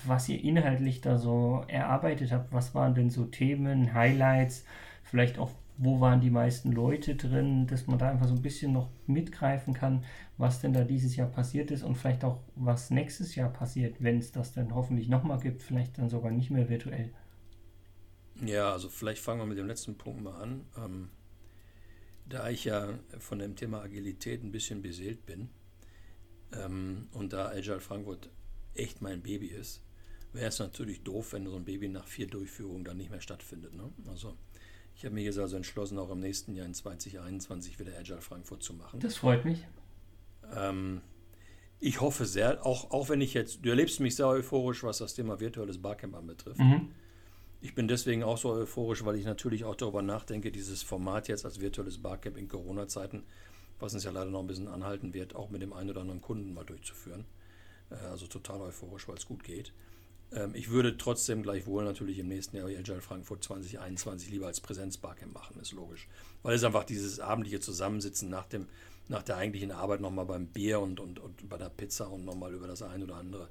was 0.06 0.28
ihr 0.30 0.42
inhaltlich 0.42 1.02
da 1.02 1.18
so 1.18 1.64
erarbeitet 1.68 2.32
habt. 2.32 2.52
Was 2.52 2.74
waren 2.74 2.94
denn 2.94 3.10
so 3.10 3.24
Themen, 3.24 3.92
Highlights, 3.92 4.64
vielleicht 5.02 5.38
auch, 5.38 5.50
wo 5.76 6.00
waren 6.00 6.22
die 6.22 6.30
meisten 6.30 6.72
Leute 6.72 7.14
drin, 7.14 7.66
dass 7.66 7.86
man 7.86 7.98
da 7.98 8.10
einfach 8.10 8.26
so 8.26 8.34
ein 8.34 8.42
bisschen 8.42 8.72
noch 8.72 8.88
mitgreifen 9.06 9.74
kann, 9.74 10.02
was 10.38 10.62
denn 10.62 10.72
da 10.72 10.84
dieses 10.84 11.14
Jahr 11.16 11.28
passiert 11.28 11.70
ist 11.70 11.82
und 11.82 11.96
vielleicht 11.96 12.24
auch, 12.24 12.38
was 12.54 12.90
nächstes 12.90 13.34
Jahr 13.34 13.50
passiert, 13.50 14.02
wenn 14.02 14.18
es 14.18 14.32
das 14.32 14.52
dann 14.54 14.74
hoffentlich 14.74 15.10
nochmal 15.10 15.40
gibt, 15.40 15.62
vielleicht 15.62 15.98
dann 15.98 16.08
sogar 16.08 16.30
nicht 16.30 16.50
mehr 16.50 16.70
virtuell. 16.70 17.10
Ja, 18.44 18.72
also 18.72 18.88
vielleicht 18.88 19.22
fangen 19.22 19.40
wir 19.40 19.46
mit 19.46 19.58
dem 19.58 19.66
letzten 19.66 19.96
Punkt 19.96 20.22
mal 20.22 20.40
an. 20.40 20.66
Ähm, 20.76 21.10
da 22.28 22.50
ich 22.50 22.64
ja 22.64 22.98
von 23.18 23.38
dem 23.38 23.56
Thema 23.56 23.82
Agilität 23.82 24.42
ein 24.42 24.50
bisschen 24.50 24.82
beseelt 24.82 25.26
bin 25.26 25.48
ähm, 26.52 27.08
und 27.12 27.32
da 27.32 27.48
Agile 27.48 27.80
Frankfurt 27.80 28.30
echt 28.74 29.00
mein 29.00 29.22
Baby 29.22 29.46
ist, 29.46 29.82
wäre 30.32 30.48
es 30.48 30.58
natürlich 30.58 31.02
doof, 31.02 31.32
wenn 31.32 31.46
so 31.46 31.56
ein 31.56 31.64
Baby 31.64 31.88
nach 31.88 32.06
vier 32.06 32.26
Durchführungen 32.26 32.84
dann 32.84 32.96
nicht 32.96 33.10
mehr 33.10 33.20
stattfindet. 33.20 33.74
Ne? 33.74 33.90
Also 34.08 34.36
ich 34.94 35.04
habe 35.04 35.14
mich 35.14 35.24
jetzt 35.24 35.38
also 35.38 35.56
entschlossen, 35.56 35.98
auch 35.98 36.10
im 36.10 36.20
nächsten 36.20 36.54
Jahr 36.54 36.66
in 36.66 36.74
2021 36.74 37.78
wieder 37.78 37.96
Agile 37.96 38.20
Frankfurt 38.20 38.62
zu 38.62 38.74
machen. 38.74 39.00
Das 39.00 39.16
freut 39.16 39.44
mich. 39.44 39.64
Ähm, 40.52 41.00
ich 41.78 42.00
hoffe 42.00 42.24
sehr, 42.24 42.64
auch, 42.64 42.90
auch 42.90 43.08
wenn 43.08 43.20
ich 43.20 43.34
jetzt, 43.34 43.64
du 43.64 43.68
erlebst 43.68 44.00
mich 44.00 44.16
sehr 44.16 44.28
euphorisch, 44.28 44.82
was 44.82 44.98
das 44.98 45.14
Thema 45.14 45.38
virtuelles 45.38 45.80
Barcamp 45.80 46.14
anbetrifft. 46.14 46.58
Mhm. 46.58 46.92
Ich 47.60 47.74
bin 47.74 47.88
deswegen 47.88 48.22
auch 48.22 48.38
so 48.38 48.50
euphorisch, 48.50 49.04
weil 49.04 49.16
ich 49.16 49.24
natürlich 49.24 49.64
auch 49.64 49.74
darüber 49.74 50.02
nachdenke, 50.02 50.52
dieses 50.52 50.82
Format 50.82 51.28
jetzt 51.28 51.44
als 51.44 51.60
virtuelles 51.60 51.98
Barcamp 51.98 52.36
in 52.36 52.48
Corona-Zeiten, 52.48 53.24
was 53.80 53.94
uns 53.94 54.04
ja 54.04 54.10
leider 54.10 54.30
noch 54.30 54.40
ein 54.40 54.46
bisschen 54.46 54.68
anhalten 54.68 55.14
wird, 55.14 55.34
auch 55.34 55.50
mit 55.50 55.62
dem 55.62 55.72
einen 55.72 55.90
oder 55.90 56.02
anderen 56.02 56.20
Kunden 56.20 56.54
mal 56.54 56.64
durchzuführen. 56.64 57.24
Äh, 57.90 57.94
Also 58.06 58.26
total 58.26 58.60
euphorisch, 58.60 59.08
weil 59.08 59.16
es 59.16 59.26
gut 59.26 59.42
geht. 59.42 59.72
Ähm, 60.32 60.54
Ich 60.54 60.70
würde 60.70 60.96
trotzdem 60.98 61.42
gleichwohl 61.42 61.84
natürlich 61.84 62.18
im 62.18 62.28
nächsten 62.28 62.56
Jahr 62.56 62.66
Agile 62.66 63.00
Frankfurt 63.00 63.42
2021 63.44 64.30
lieber 64.30 64.46
als 64.46 64.60
Präsenz-Barcamp 64.60 65.32
machen, 65.32 65.58
ist 65.60 65.72
logisch. 65.72 66.08
Weil 66.42 66.54
es 66.54 66.64
einfach 66.64 66.84
dieses 66.84 67.20
abendliche 67.20 67.60
Zusammensitzen 67.60 68.28
nach, 68.28 68.46
dem, 68.46 68.66
nach 69.08 69.22
der 69.22 69.36
eigentlichen 69.36 69.72
Arbeit 69.72 70.00
nochmal 70.00 70.26
beim 70.26 70.46
Bier 70.46 70.80
und, 70.80 71.00
und, 71.00 71.18
und 71.18 71.48
bei 71.48 71.56
der 71.58 71.70
Pizza 71.70 72.10
und 72.10 72.24
nochmal 72.24 72.52
über 72.54 72.66
das 72.66 72.82
eine 72.82 73.04
oder 73.04 73.16
andere 73.16 73.48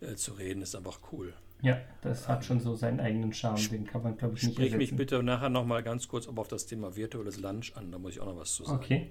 äh, 0.00 0.14
zu 0.16 0.32
reden, 0.34 0.62
ist 0.62 0.74
einfach 0.74 0.98
cool. 1.12 1.32
Ja, 1.62 1.80
das 2.02 2.28
hat 2.28 2.44
schon 2.44 2.60
so 2.60 2.74
seinen 2.74 3.00
eigenen 3.00 3.32
Charme, 3.32 3.68
den 3.70 3.86
kann 3.86 4.02
man, 4.02 4.16
glaube 4.16 4.36
ich, 4.36 4.42
nicht 4.42 4.54
Sprich 4.54 4.72
mich 4.72 4.90
ersetzen. 4.90 4.96
bitte 4.96 5.22
nachher 5.22 5.48
nochmal 5.48 5.82
ganz 5.82 6.06
kurz 6.06 6.28
auf 6.28 6.48
das 6.48 6.66
Thema 6.66 6.94
virtuelles 6.96 7.40
Lunch 7.40 7.72
an, 7.76 7.90
da 7.90 7.98
muss 7.98 8.12
ich 8.12 8.20
auch 8.20 8.26
noch 8.26 8.36
was 8.36 8.54
zu 8.54 8.64
sagen. 8.64 8.78
Okay. 8.78 9.10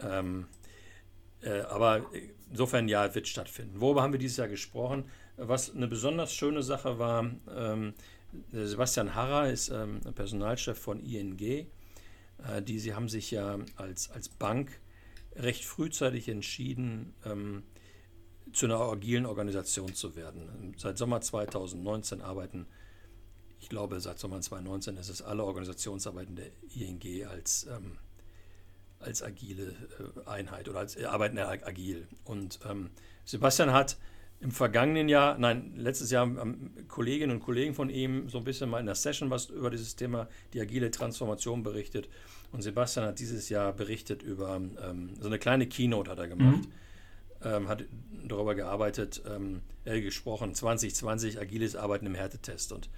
Ähm, 0.00 0.46
äh, 1.42 1.60
aber 1.62 2.06
insofern 2.50 2.88
ja, 2.88 3.14
wird 3.14 3.28
stattfinden. 3.28 3.80
Worüber 3.80 4.02
haben 4.02 4.12
wir 4.12 4.18
dieses 4.18 4.36
Jahr 4.36 4.48
gesprochen? 4.48 5.04
Was 5.36 5.74
eine 5.74 5.88
besonders 5.88 6.32
schöne 6.32 6.62
Sache 6.62 6.98
war, 6.98 7.30
ähm, 7.54 7.94
Sebastian 8.50 9.14
Harrer 9.14 9.50
ist 9.50 9.68
ähm, 9.68 10.00
Personalchef 10.14 10.78
von 10.78 11.00
ING. 11.00 11.38
Äh, 11.40 11.66
die, 12.62 12.78
sie 12.78 12.94
haben 12.94 13.08
sich 13.08 13.30
ja 13.30 13.58
als, 13.76 14.10
als 14.10 14.28
Bank 14.28 14.80
recht 15.36 15.64
frühzeitig 15.64 16.28
entschieden, 16.28 17.14
ähm, 17.24 17.64
zu 18.54 18.66
einer 18.66 18.80
agilen 18.80 19.26
Organisation 19.26 19.94
zu 19.94 20.16
werden. 20.16 20.74
Seit 20.78 20.96
Sommer 20.96 21.20
2019 21.20 22.22
arbeiten, 22.22 22.66
ich 23.58 23.68
glaube, 23.68 24.00
seit 24.00 24.18
Sommer 24.18 24.40
2019 24.40 24.96
ist 24.96 25.08
es 25.08 25.22
alle 25.22 25.44
Organisationsarbeiten 25.44 26.36
der 26.36 26.46
ING 26.74 27.26
als, 27.26 27.66
ähm, 27.66 27.98
als 29.00 29.22
agile 29.22 29.74
äh, 30.24 30.28
Einheit 30.28 30.68
oder 30.68 30.78
als 30.78 30.96
äh, 30.96 31.04
arbeiten 31.04 31.38
agil. 31.38 32.06
Und 32.24 32.60
ähm, 32.68 32.90
Sebastian 33.24 33.72
hat 33.72 33.96
im 34.40 34.52
vergangenen 34.52 35.08
Jahr, 35.08 35.36
nein, 35.38 35.72
letztes 35.76 36.10
Jahr 36.10 36.26
haben 36.36 36.74
Kolleginnen 36.86 37.36
und 37.36 37.40
Kollegen 37.40 37.74
von 37.74 37.88
ihm 37.90 38.28
so 38.28 38.38
ein 38.38 38.44
bisschen 38.44 38.70
mal 38.70 38.78
in 38.80 38.86
der 38.86 38.94
Session 38.94 39.30
was 39.30 39.46
über 39.46 39.70
dieses 39.70 39.96
Thema, 39.96 40.28
die 40.52 40.60
agile 40.60 40.90
Transformation 40.90 41.62
berichtet. 41.62 42.08
Und 42.52 42.62
Sebastian 42.62 43.06
hat 43.06 43.18
dieses 43.18 43.48
Jahr 43.48 43.72
berichtet 43.72 44.22
über 44.22 44.56
ähm, 44.56 45.10
so 45.18 45.26
eine 45.26 45.38
kleine 45.38 45.66
Keynote 45.66 46.10
hat 46.10 46.18
er 46.18 46.28
gemacht. 46.28 46.68
Ähm, 47.44 47.68
hat 47.68 47.84
darüber 48.26 48.54
gearbeitet, 48.54 49.22
ähm, 49.28 49.60
äh, 49.84 50.00
gesprochen, 50.00 50.54
2020 50.54 51.38
agiles 51.38 51.76
Arbeiten 51.76 52.06
im 52.06 52.14
Härtetest 52.14 52.72
und 52.72 52.88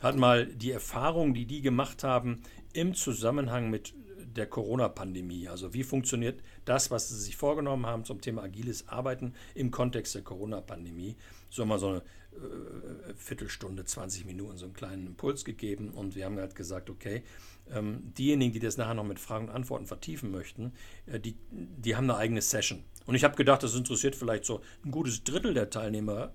hat 0.00 0.16
mal 0.16 0.46
die 0.46 0.70
Erfahrungen, 0.70 1.34
die 1.34 1.46
die 1.46 1.62
gemacht 1.62 2.04
haben, 2.04 2.42
im 2.72 2.94
Zusammenhang 2.94 3.70
mit 3.70 3.94
der 4.36 4.46
Corona-Pandemie. 4.46 5.48
Also 5.48 5.74
wie 5.74 5.82
funktioniert 5.82 6.40
das, 6.64 6.90
was 6.90 7.08
sie 7.08 7.18
sich 7.18 7.36
vorgenommen 7.36 7.86
haben 7.86 8.04
zum 8.04 8.20
Thema 8.20 8.42
agiles 8.42 8.88
Arbeiten 8.88 9.34
im 9.54 9.70
Kontext 9.70 10.14
der 10.14 10.22
Corona-Pandemie. 10.22 11.16
So 11.50 11.64
mal 11.64 11.78
so 11.78 11.88
eine 11.88 11.98
äh, 11.98 13.14
Viertelstunde, 13.16 13.84
20 13.84 14.26
Minuten 14.26 14.56
so 14.56 14.66
einen 14.66 14.74
kleinen 14.74 15.06
Impuls 15.06 15.44
gegeben 15.44 15.90
und 15.90 16.14
wir 16.14 16.24
haben 16.24 16.38
halt 16.38 16.54
gesagt, 16.54 16.90
okay, 16.90 17.22
ähm, 17.70 18.12
diejenigen, 18.16 18.52
die 18.52 18.60
das 18.60 18.76
nachher 18.76 18.94
noch 18.94 19.04
mit 19.04 19.18
Fragen 19.18 19.48
und 19.48 19.54
Antworten 19.54 19.86
vertiefen 19.86 20.30
möchten, 20.30 20.72
äh, 21.06 21.18
die, 21.18 21.36
die 21.50 21.96
haben 21.96 22.04
eine 22.04 22.16
eigene 22.16 22.42
Session. 22.42 22.84
Und 23.08 23.14
ich 23.14 23.24
habe 23.24 23.36
gedacht, 23.36 23.62
das 23.62 23.74
interessiert 23.74 24.14
vielleicht 24.14 24.44
so 24.44 24.60
ein 24.84 24.90
gutes 24.90 25.24
Drittel 25.24 25.54
der 25.54 25.70
Teilnehmer, 25.70 26.30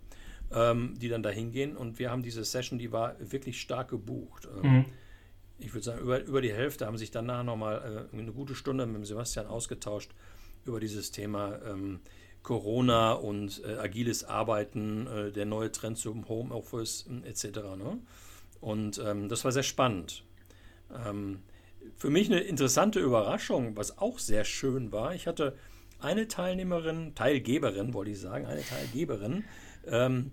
ähm, 0.52 0.96
die 0.98 1.08
dann 1.08 1.22
da 1.22 1.30
hingehen. 1.30 1.78
Und 1.78 2.00
wir 2.00 2.10
haben 2.10 2.24
diese 2.24 2.44
Session, 2.44 2.80
die 2.80 2.92
war 2.92 3.16
wirklich 3.20 3.62
stark 3.62 3.90
gebucht. 3.90 4.48
Ähm, 4.64 4.72
Mhm. 4.72 4.86
Ich 5.60 5.72
würde 5.72 5.86
sagen, 5.86 6.02
über, 6.02 6.20
über 6.24 6.42
die 6.42 6.52
Hälfte 6.52 6.88
haben 6.88 6.98
sich 6.98 7.12
danach 7.12 7.44
nochmal 7.44 8.08
äh, 8.12 8.18
eine 8.18 8.34
gute 8.34 8.56
Stunde 8.56 8.88
mit 8.88 8.96
dem 8.96 9.06
Sebastian 9.06 9.46
ausgetauscht 9.46 10.10
über 10.66 10.80
dieses 10.80 11.12
Thema 11.12 11.60
ähm, 11.64 12.00
Corona 12.42 13.14
und 13.14 13.64
äh, 13.64 13.76
agiles 13.78 14.24
Arbeiten, 14.24 15.06
äh, 15.06 15.32
der 15.32 15.46
neue 15.46 15.72
Trend 15.72 16.00
zum 16.00 16.28
Homeoffice 16.28 17.08
äh, 17.08 17.30
etc. 17.30 17.46
Ne? 17.78 18.00
Und 18.62 18.98
ähm, 18.98 19.30
das 19.30 19.46
war 19.46 19.52
sehr 19.52 19.64
spannend. 19.64 20.24
Ähm, 20.92 21.44
für 21.98 22.10
mich 22.10 22.32
eine 22.32 22.40
interessante 22.40 23.00
Überraschung, 23.00 23.78
was 23.78 24.00
auch 24.00 24.18
sehr 24.18 24.46
schön 24.46 24.92
war. 24.92 25.14
Ich 25.14 25.28
hatte 25.28 25.56
eine 26.04 26.28
Teilnehmerin, 26.28 27.16
Teilgeberin, 27.16 27.94
wollte 27.94 28.12
ich 28.12 28.20
sagen, 28.20 28.46
eine 28.46 28.62
Teilgeberin, 28.62 29.44
ähm, 29.88 30.32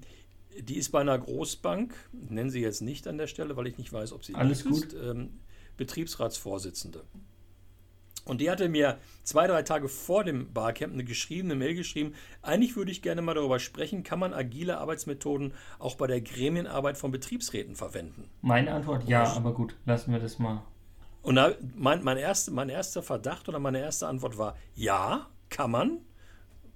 die 0.58 0.76
ist 0.76 0.90
bei 0.90 1.00
einer 1.00 1.18
Großbank, 1.18 1.94
nennen 2.12 2.50
sie 2.50 2.60
jetzt 2.60 2.82
nicht 2.82 3.06
an 3.06 3.18
der 3.18 3.26
Stelle, 3.26 3.56
weil 3.56 3.66
ich 3.66 3.78
nicht 3.78 3.92
weiß, 3.92 4.12
ob 4.12 4.24
sie 4.24 4.34
Alles 4.34 4.62
ist, 4.62 4.94
ähm, 4.94 5.40
Betriebsratsvorsitzende. 5.76 7.04
Und 8.24 8.40
die 8.40 8.50
hatte 8.50 8.68
mir 8.68 8.98
zwei, 9.22 9.46
drei 9.46 9.62
Tage 9.62 9.88
vor 9.88 10.24
dem 10.24 10.52
Barcamp 10.52 10.92
eine 10.92 11.04
geschriebene 11.04 11.54
Mail 11.54 11.74
geschrieben. 11.74 12.14
Eigentlich 12.42 12.76
würde 12.76 12.90
ich 12.90 13.02
gerne 13.02 13.22
mal 13.22 13.34
darüber 13.34 13.58
sprechen, 13.58 14.02
kann 14.02 14.18
man 14.18 14.34
agile 14.34 14.78
Arbeitsmethoden 14.78 15.54
auch 15.78 15.94
bei 15.94 16.06
der 16.06 16.20
Gremienarbeit 16.20 16.98
von 16.98 17.10
Betriebsräten 17.10 17.76
verwenden? 17.76 18.28
Meine 18.42 18.72
Antwort 18.72 19.08
ja, 19.08 19.24
aber 19.32 19.54
gut, 19.54 19.74
lassen 19.86 20.12
wir 20.12 20.20
das 20.20 20.38
mal. 20.38 20.62
Und 21.22 21.36
da, 21.36 21.52
mein, 21.74 22.02
mein, 22.04 22.16
erste, 22.16 22.50
mein 22.50 22.68
erster 22.68 23.02
Verdacht 23.02 23.48
oder 23.48 23.58
meine 23.58 23.80
erste 23.80 24.06
Antwort 24.06 24.38
war, 24.38 24.56
ja, 24.74 25.28
kann 25.50 25.70
man. 25.70 25.98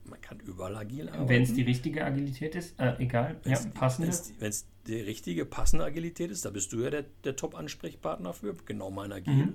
Man 0.04 0.20
kann 0.20 0.38
überall 0.40 0.76
agil 0.76 1.08
arbeiten. 1.08 1.28
Wenn 1.28 1.42
es 1.42 1.54
die 1.54 1.62
richtige 1.62 2.04
Agilität 2.04 2.54
ist, 2.54 2.78
äh, 2.78 2.94
egal, 2.98 3.40
wenn's, 3.42 3.64
ja, 3.64 3.70
passende. 3.70 4.12
Wenn 4.38 4.50
es 4.50 4.66
die 4.86 5.00
richtige, 5.00 5.46
passende 5.46 5.84
Agilität 5.84 6.30
ist, 6.30 6.44
da 6.44 6.50
bist 6.50 6.72
du 6.72 6.80
ja 6.80 6.90
der, 6.90 7.04
der 7.24 7.36
Top-Ansprechpartner 7.36 8.34
für, 8.34 8.54
genau 8.66 8.90
mein 8.90 9.12
Agil. 9.12 9.46
Mhm. 9.46 9.54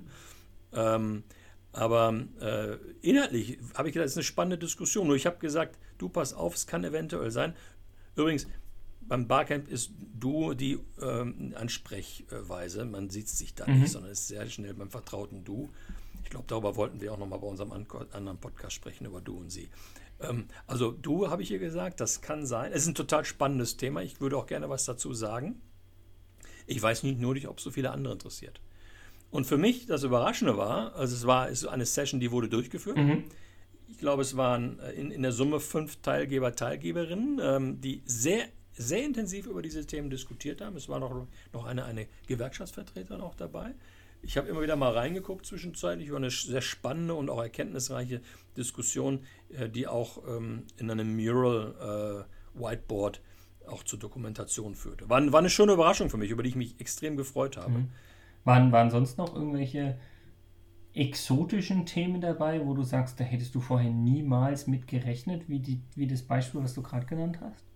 Ähm, 0.72 1.24
aber 1.72 2.26
äh, 2.40 2.76
inhaltlich 3.00 3.58
habe 3.74 3.88
ich 3.88 3.94
gedacht, 3.94 4.06
das 4.06 4.12
ist 4.12 4.16
eine 4.16 4.24
spannende 4.24 4.58
Diskussion. 4.58 5.06
Nur 5.06 5.14
ich 5.14 5.26
habe 5.26 5.38
gesagt, 5.38 5.78
du 5.98 6.08
pass 6.08 6.32
auf, 6.34 6.54
es 6.56 6.66
kann 6.66 6.82
eventuell 6.82 7.30
sein. 7.30 7.54
Übrigens, 8.16 8.48
beim 9.00 9.28
Barcamp 9.28 9.68
ist 9.68 9.92
du 10.18 10.54
die 10.54 10.78
ähm, 11.00 11.54
Ansprechweise. 11.56 12.84
Man 12.84 13.10
sieht 13.10 13.28
sich 13.28 13.54
da 13.54 13.66
mhm. 13.68 13.80
nicht, 13.80 13.92
sondern 13.92 14.10
ist 14.10 14.28
sehr 14.28 14.48
schnell 14.48 14.74
beim 14.74 14.90
vertrauten 14.90 15.44
Du. 15.44 15.70
Ich 16.24 16.30
glaube, 16.30 16.46
darüber 16.48 16.76
wollten 16.76 17.00
wir 17.00 17.12
auch 17.12 17.18
nochmal 17.18 17.38
bei 17.38 17.46
unserem 17.46 17.72
anderen 17.72 18.38
Podcast 18.38 18.74
sprechen, 18.74 19.06
über 19.06 19.20
Du 19.20 19.36
und 19.36 19.50
Sie. 19.50 19.68
Ähm, 20.20 20.46
also 20.66 20.90
Du 20.90 21.30
habe 21.30 21.42
ich 21.42 21.48
hier 21.48 21.58
gesagt, 21.58 22.00
das 22.00 22.20
kann 22.20 22.46
sein. 22.46 22.72
Es 22.72 22.82
ist 22.82 22.88
ein 22.88 22.94
total 22.94 23.24
spannendes 23.24 23.76
Thema. 23.76 24.02
Ich 24.02 24.20
würde 24.20 24.36
auch 24.36 24.46
gerne 24.46 24.68
was 24.68 24.84
dazu 24.84 25.12
sagen. 25.12 25.60
Ich 26.66 26.80
weiß 26.80 27.02
nicht 27.02 27.18
nur 27.18 27.34
ob 27.48 27.58
es 27.58 27.64
so 27.64 27.70
viele 27.70 27.90
andere 27.90 28.12
interessiert. 28.12 28.60
Und 29.30 29.46
für 29.46 29.58
mich 29.58 29.86
das 29.86 30.02
Überraschende 30.02 30.56
war, 30.56 30.94
also 30.94 31.14
es 31.14 31.26
war 31.26 31.48
ist 31.48 31.66
eine 31.66 31.86
Session, 31.86 32.20
die 32.20 32.30
wurde 32.30 32.48
durchgeführt. 32.48 32.96
Mhm. 32.96 33.24
Ich 33.88 33.98
glaube, 33.98 34.22
es 34.22 34.36
waren 34.36 34.78
äh, 34.80 34.92
in, 34.92 35.10
in 35.10 35.22
der 35.22 35.32
Summe 35.32 35.60
fünf 35.60 35.96
Teilgeber, 35.96 36.54
Teilgeberinnen, 36.54 37.40
ähm, 37.42 37.80
die 37.80 38.02
sehr, 38.04 38.44
sehr 38.72 39.04
intensiv 39.04 39.46
über 39.46 39.62
diese 39.62 39.86
Themen 39.86 40.10
diskutiert 40.10 40.60
haben. 40.60 40.76
Es 40.76 40.88
war 40.88 41.00
noch, 41.00 41.26
noch 41.52 41.64
eine, 41.64 41.84
eine 41.84 42.06
Gewerkschaftsvertreterin 42.26 43.20
auch 43.20 43.34
dabei. 43.34 43.74
Ich 44.22 44.36
habe 44.36 44.48
immer 44.48 44.60
wieder 44.60 44.76
mal 44.76 44.92
reingeguckt 44.92 45.46
zwischenzeitlich, 45.46 46.10
war 46.10 46.18
eine 46.18 46.30
sehr 46.30 46.60
spannende 46.60 47.14
und 47.14 47.30
auch 47.30 47.40
erkenntnisreiche 47.40 48.20
Diskussion, 48.56 49.20
äh, 49.50 49.68
die 49.68 49.86
auch 49.86 50.22
ähm, 50.28 50.64
in 50.76 50.90
einem 50.90 51.16
Mural 51.16 52.26
äh, 52.54 52.60
Whiteboard 52.62 53.20
auch 53.66 53.82
zur 53.84 53.98
Dokumentation 53.98 54.74
führte. 54.74 55.08
War, 55.08 55.32
war, 55.32 55.38
eine 55.38 55.50
schöne 55.50 55.72
Überraschung 55.72 56.10
für 56.10 56.16
mich, 56.16 56.30
über 56.30 56.42
die 56.42 56.50
ich 56.50 56.56
mich 56.56 56.80
extrem 56.80 57.16
gefreut 57.16 57.56
habe. 57.56 57.70
Mhm. 57.70 57.88
Waren, 58.44 58.72
waren 58.72 58.90
sonst 58.90 59.18
noch 59.18 59.34
irgendwelche 59.34 59.96
exotischen 60.92 61.86
Themen 61.86 62.20
dabei, 62.20 62.66
wo 62.66 62.74
du 62.74 62.82
sagst, 62.82 63.20
da 63.20 63.24
hättest 63.24 63.54
du 63.54 63.60
vorher 63.60 63.90
niemals 63.90 64.66
mit 64.66 64.88
gerechnet, 64.88 65.48
wie, 65.48 65.60
die, 65.60 65.80
wie 65.94 66.06
das 66.06 66.22
Beispiel, 66.22 66.62
was 66.62 66.74
du 66.74 66.82
gerade 66.82 67.06
genannt 67.06 67.38
hast? 67.40 67.69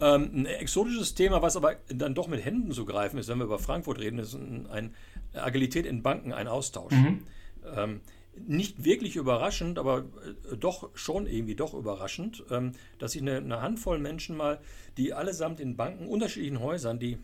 Ähm, 0.00 0.30
ein 0.32 0.46
exotisches 0.46 1.14
Thema, 1.14 1.42
was 1.42 1.56
aber 1.56 1.76
dann 1.88 2.14
doch 2.14 2.28
mit 2.28 2.44
Händen 2.44 2.72
zu 2.72 2.84
greifen 2.84 3.18
ist, 3.18 3.28
wenn 3.28 3.38
wir 3.38 3.44
über 3.44 3.58
Frankfurt 3.58 3.98
reden, 3.98 4.18
ist 4.18 4.34
ein, 4.34 4.66
ein 4.68 4.94
Agilität 5.34 5.86
in 5.86 6.02
Banken, 6.02 6.32
ein 6.32 6.46
Austausch. 6.46 6.92
Mhm. 6.92 7.26
Ähm, 7.74 8.00
nicht 8.46 8.84
wirklich 8.84 9.16
überraschend, 9.16 9.78
aber 9.78 10.04
äh, 10.52 10.56
doch 10.56 10.90
schon 10.94 11.26
irgendwie 11.26 11.56
doch 11.56 11.74
überraschend, 11.74 12.44
ähm, 12.50 12.72
dass 12.98 13.12
sich 13.12 13.22
eine, 13.22 13.38
eine 13.38 13.60
Handvoll 13.60 13.98
Menschen 13.98 14.36
mal, 14.36 14.60
die 14.96 15.12
allesamt 15.12 15.60
in 15.60 15.76
Banken, 15.76 16.06
unterschiedlichen 16.06 16.60
Häusern, 16.60 16.98
die 16.98 17.18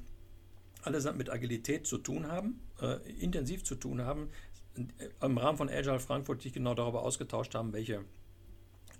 allesamt 0.82 1.18
mit 1.18 1.30
Agilität 1.30 1.86
zu 1.86 1.98
tun 1.98 2.26
haben, 2.28 2.60
äh, 2.80 2.96
intensiv 3.20 3.64
zu 3.64 3.76
tun 3.76 4.02
haben, 4.02 4.28
äh, 4.76 5.24
im 5.24 5.38
Rahmen 5.38 5.58
von 5.58 5.68
Agile 5.68 6.00
Frankfurt 6.00 6.42
sich 6.42 6.52
genau 6.52 6.74
darüber 6.74 7.02
ausgetauscht 7.02 7.54
haben, 7.54 7.72
welche 7.72 8.04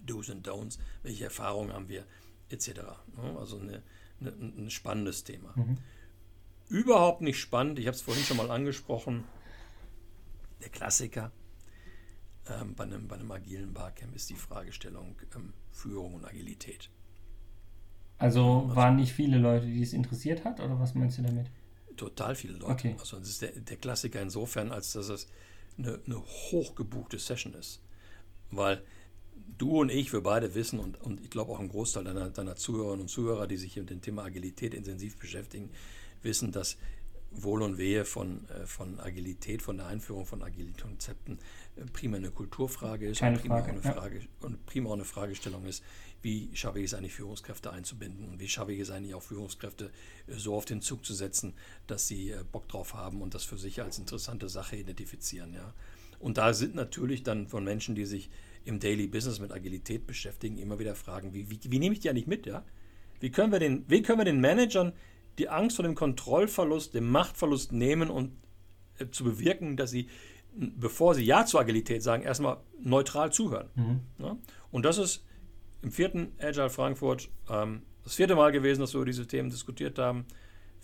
Do's 0.07 0.31
und 0.31 0.47
Don'ts, 0.47 0.79
welche 1.03 1.25
Erfahrungen 1.25 1.73
haben 1.73 1.89
wir, 1.89 2.05
etc. 2.51 2.69
Ne? 3.17 3.37
Also 3.39 3.59
eine, 3.59 3.83
eine, 4.21 4.31
ein 4.31 4.71
spannendes 4.71 5.25
Thema. 5.25 5.53
Mhm. 5.57 5.79
Überhaupt 6.69 7.21
nicht 7.21 7.39
spannend, 7.39 7.79
ich 7.79 7.87
habe 7.87 7.97
es 7.97 8.03
vorhin 8.03 8.25
schon 8.25 8.37
mal 8.37 8.51
angesprochen, 8.51 9.25
der 10.61 10.71
Klassiker 10.71 11.31
ähm, 12.49 12.75
bei, 12.75 12.85
einem, 12.85 13.07
bei 13.07 13.17
einem 13.17 13.31
agilen 13.31 13.73
Barcamp 13.73 14.15
ist 14.15 14.31
die 14.31 14.35
Fragestellung 14.35 15.17
ähm, 15.35 15.53
Führung 15.71 16.15
und 16.15 16.25
Agilität. 16.25 16.91
Also, 18.19 18.63
also 18.63 18.77
waren 18.77 18.97
nicht 18.97 19.13
viele 19.13 19.39
Leute, 19.39 19.67
die 19.67 19.83
es 19.83 19.93
interessiert 19.93 20.45
hat, 20.45 20.61
oder 20.61 20.79
was 20.79 20.95
meinst 20.95 21.19
du 21.19 21.23
damit? 21.23 21.51
total 21.97 22.35
viele 22.35 22.55
Leute. 22.55 22.73
Okay. 22.73 22.97
Also 22.99 23.19
das 23.19 23.29
ist 23.29 23.43
der, 23.43 23.53
der, 23.53 23.77
Klassiker 23.77 24.21
insofern, 24.21 24.73
als 24.73 24.93
dass 24.93 25.09
es 25.09 25.29
eine, 25.79 26.01
eine 26.07 26.21
hochgebuchte 26.21 27.19
Session 27.19 27.55
ist. 27.55 27.81
Weil 28.51 28.83
du 29.59 29.81
und 29.81 29.91
ich, 29.91 30.13
wir 30.13 30.23
beide 30.23 30.55
wissen 30.55 30.79
und, 30.79 31.01
und 31.01 31.21
ich 31.21 31.31
glaube 31.31 31.53
auch 31.53 31.61
ein 31.61 31.69
Großteil 31.69 32.05
deiner, 32.05 32.31
deiner 32.31 32.57
Zuhörerinnen 32.57 33.03
und 33.03 33.09
Zuhörer, 33.09 33.47
die 33.47 33.57
sich 33.57 33.77
mit 33.77 33.91
dem 33.91 34.01
Thema 34.01 34.25
Agilität 34.25 34.75
intensiv 34.75 35.17
beschäftigen, 35.19 35.71
wissen, 36.23 36.53
dass 36.53 36.77
Wohl 37.37 37.63
und 37.63 37.79
Wehe 37.79 38.05
von, 38.05 38.49
äh, 38.49 38.67
von 38.67 39.01
Agilität, 39.01 39.63
von 39.63 39.77
der 39.77 39.87
Einführung 39.87 40.27
von 40.27 40.43
agilen 40.43 40.77
Konzepten 40.77 41.39
äh, 41.77 41.85
primär 41.87 42.19
eine 42.19 42.31
Kulturfrage 42.31 43.09
ist 43.09 43.19
Keine 43.19 43.37
und 43.37 43.43
primär, 43.43 43.65
Frage, 43.65 43.73
eine 43.73 43.83
Frage, 43.83 44.21
und 44.41 44.67
primär 44.67 44.93
eine 44.93 45.05
Fragestellung 45.05 45.65
ist, 45.65 45.83
wie 46.23 46.51
schaffe 46.55 46.79
ich 46.79 46.87
es 46.87 46.95
eigentlich, 46.95 47.15
Führungskräfte 47.15 47.73
einzubinden 47.73 48.29
und 48.29 48.41
wie 48.41 48.49
schaffe 48.49 48.73
ich 48.73 48.81
es 48.81 48.91
eigentlich 48.91 49.15
auch, 49.15 49.23
Führungskräfte 49.23 49.91
äh, 50.27 50.35
so 50.37 50.55
auf 50.55 50.65
den 50.65 50.81
Zug 50.81 51.05
zu 51.05 51.15
setzen, 51.15 51.55
dass 51.87 52.07
sie 52.07 52.35
Bock 52.53 52.69
drauf 52.69 52.95
haben 52.95 53.21
und 53.21 53.35
das 53.35 53.45
für 53.45 53.59
sich 53.59 53.83
als 53.83 53.99
interessante 53.99 54.49
Sache 54.49 54.77
identifizieren. 54.77 55.55
Ja. 55.55 55.75
Und 56.21 56.39
da 56.39 56.55
sind 56.55 56.75
natürlich 56.75 57.23
dann 57.23 57.49
von 57.49 57.65
Menschen, 57.65 57.95
die 57.95 58.07
sich 58.07 58.31
im 58.65 58.81
Daily 58.81 59.07
Business 59.07 59.41
mit 59.41 59.53
Agilität 59.53 60.07
beschäftigen, 60.07 60.59
immer 60.59 60.79
wieder 60.79 60.95
Fragen, 60.95 61.35
wie, 61.35 61.51
wie, 61.51 61.61
wie 61.65 61.79
nehme 61.79 61.95
ich 61.95 62.01
die 62.01 62.11
eigentlich 62.11 62.27
mit? 62.27 62.47
Ja? 62.47 62.65
Wie, 63.21 63.31
können 63.31 63.53
wir 63.53 63.59
den, 63.59 63.85
wie 63.89 64.03
können 64.03 64.19
wir 64.19 64.25
den 64.25 64.41
Managern 64.41 64.93
die 65.39 65.49
Angst 65.49 65.77
vor 65.77 65.83
dem 65.83 65.95
Kontrollverlust, 65.95 66.95
dem 66.95 67.11
Machtverlust 67.11 67.73
nehmen 67.73 68.11
und 68.11 68.33
äh, 68.99 69.07
zu 69.11 69.25
bewirken, 69.25 69.77
dass 69.77 69.91
sie, 69.91 70.09
bevor 70.55 71.15
sie 71.15 71.25
Ja 71.25 71.45
zur 71.45 71.61
Agilität 71.61 72.03
sagen, 72.03 72.23
erstmal 72.23 72.59
neutral 72.81 73.33
zuhören. 73.33 73.69
Mhm. 73.75 74.01
Ja? 74.19 74.37
Und 74.71 74.85
das 74.85 74.99
ist 74.99 75.25
im 75.83 75.91
vierten 75.91 76.33
Agile 76.39 76.71
Frankfurt 76.71 77.29
ähm, 77.49 77.83
das 78.05 78.15
vierte 78.15 78.37
Mal 78.37 78.53
gewesen, 78.53 78.81
dass 78.81 78.93
wir 78.93 78.99
über 78.99 79.07
diese 79.07 79.27
Themen 79.27 79.51
diskutiert 79.51 79.99
haben. 79.99 80.27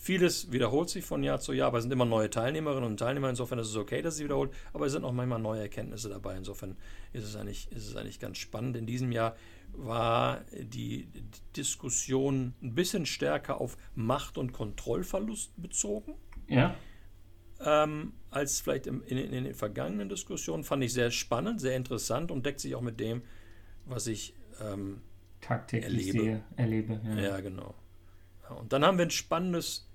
Vieles 0.03 0.51
wiederholt 0.51 0.89
sich 0.89 1.05
von 1.05 1.23
Jahr 1.23 1.41
zu 1.41 1.53
Jahr, 1.53 1.67
aber 1.69 1.77
es 1.77 1.85
sind 1.85 1.93
immer 1.93 2.07
neue 2.07 2.31
Teilnehmerinnen 2.31 2.85
und 2.85 2.97
Teilnehmer. 2.97 3.29
Insofern 3.29 3.59
ist 3.59 3.69
es 3.69 3.77
okay, 3.77 4.01
dass 4.01 4.15
es 4.15 4.25
wiederholt, 4.25 4.51
aber 4.73 4.87
es 4.87 4.93
sind 4.93 5.05
auch 5.05 5.13
manchmal 5.13 5.41
neue 5.41 5.61
Erkenntnisse 5.61 6.09
dabei. 6.09 6.39
Insofern 6.39 6.79
ist 7.13 7.25
es 7.25 7.37
eigentlich, 7.37 7.71
ist 7.71 7.87
es 7.87 7.97
eigentlich 7.97 8.19
ganz 8.19 8.39
spannend. 8.39 8.79
In 8.79 8.87
diesem 8.87 9.13
Jahr 9.13 9.37
war 9.75 10.41
die 10.59 11.11
Diskussion 11.55 12.55
ein 12.63 12.75
bisschen 12.75 13.05
stärker 13.05 13.61
auf 13.61 13.77
Macht- 13.95 14.39
und 14.39 14.53
Kontrollverlust 14.53 15.53
bezogen. 15.61 16.15
Ja. 16.49 16.75
Ähm, 17.63 18.15
als 18.31 18.59
vielleicht 18.61 18.87
in, 18.87 19.03
in, 19.03 19.19
in, 19.19 19.45
den 19.45 19.55
vergangenen 19.55 20.09
Diskussionen. 20.09 20.65
Fand 20.65 20.83
ich 20.83 20.95
sehr 20.95 21.11
spannend, 21.11 21.61
sehr 21.61 21.77
interessant 21.77 22.31
und 22.31 22.47
deckt 22.47 22.61
sich 22.61 22.75
auch 22.75 22.81
mit 22.81 23.01
dem, 23.01 23.21
was 23.85 24.07
ich 24.07 24.35
ähm, 24.63 25.03
tagtäglich 25.43 26.09
erlebe. 26.09 26.25
Sehe, 26.25 26.45
erlebe. 26.57 27.01
Ja, 27.05 27.21
ja 27.21 27.41
genau. 27.41 27.75
Und 28.59 28.73
dann 28.73 28.85
haben 28.85 28.99
wir 28.99 29.07
ein 29.07 29.11
spannendes, 29.11 29.90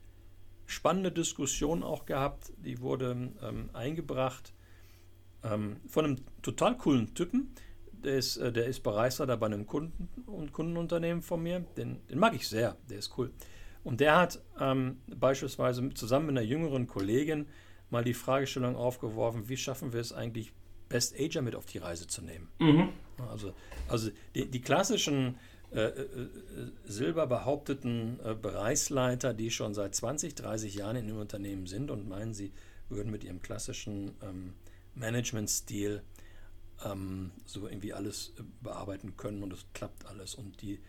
spannende 0.66 1.12
Diskussion 1.12 1.84
auch 1.84 2.06
gehabt, 2.06 2.52
die 2.58 2.80
wurde 2.82 3.32
ähm, 3.42 3.70
eingebracht 3.74 4.54
ähm, 5.44 5.78
von 5.88 6.06
einem 6.06 6.18
total 6.42 6.78
coolen 6.78 7.14
Typen, 7.14 7.54
der 7.92 8.18
ist, 8.18 8.38
äh, 8.38 8.52
der 8.52 8.66
ist 8.66 8.82
Bereichsleiter 8.82 9.38
bei 9.38 9.48
einem 9.48 9.66
Kunden 9.66 10.10
und 10.26 10.54
Kundenunternehmen 10.54 11.22
von 11.22 11.42
mir. 11.42 11.62
Den, 11.78 12.06
den 12.08 12.20
mag 12.20 12.34
ich 12.36 12.48
sehr, 12.48 12.78
der 12.90 13.00
ist 13.00 13.18
cool. 13.18 13.32
Und 13.84 14.00
der 14.00 14.18
hat 14.18 14.42
ähm, 14.60 14.98
beispielsweise 15.08 15.94
zusammen 15.94 16.28
mit 16.28 16.38
einer 16.38 16.48
jüngeren 16.48 16.88
Kollegin 16.88 17.48
mal 17.90 18.04
die 18.04 18.14
Fragestellung 18.16 18.76
aufgeworfen, 18.76 19.48
wie 19.48 19.58
schaffen 19.58 19.94
wir 19.94 20.00
es 20.00 20.12
eigentlich, 20.12 20.54
Best 20.90 21.20
Ager 21.20 21.42
mit 21.42 21.56
auf 21.56 21.66
die 21.66 21.80
Reise 21.80 22.08
zu 22.08 22.22
nehmen. 22.24 22.48
Mhm. 22.60 22.90
Also, 23.30 23.54
also 23.88 24.12
die, 24.36 24.50
die 24.50 24.62
klassischen 24.62 25.36
äh, 25.76 25.88
äh, 25.90 26.30
silber 26.86 27.28
behaupteten 27.28 28.18
äh, 28.24 28.34
Bereichsleiter, 28.34 29.34
die 29.34 29.52
schon 29.52 29.74
seit 29.74 29.94
20, 29.94 30.34
30 30.34 30.74
Jahren 30.76 30.96
in 30.96 31.08
dem 31.08 31.18
Unternehmen 31.18 31.68
sind 31.68 31.92
und 31.92 32.08
meinen, 32.08 32.34
sie 32.34 32.54
würden 32.88 33.12
mit 33.12 33.26
ihrem 33.26 33.42
klassischen 33.42 34.12
ähm, 34.24 34.54
Managementstil 34.94 36.02
ähm, 36.86 37.32
so 37.46 37.68
irgendwie 37.68 37.94
alles 37.94 38.34
äh, 38.40 38.44
bearbeiten 38.62 39.18
können 39.18 39.44
und 39.44 39.52
es 39.52 39.66
klappt 39.74 40.06
alles 40.06 40.36
und 40.36 40.62
die 40.62 40.80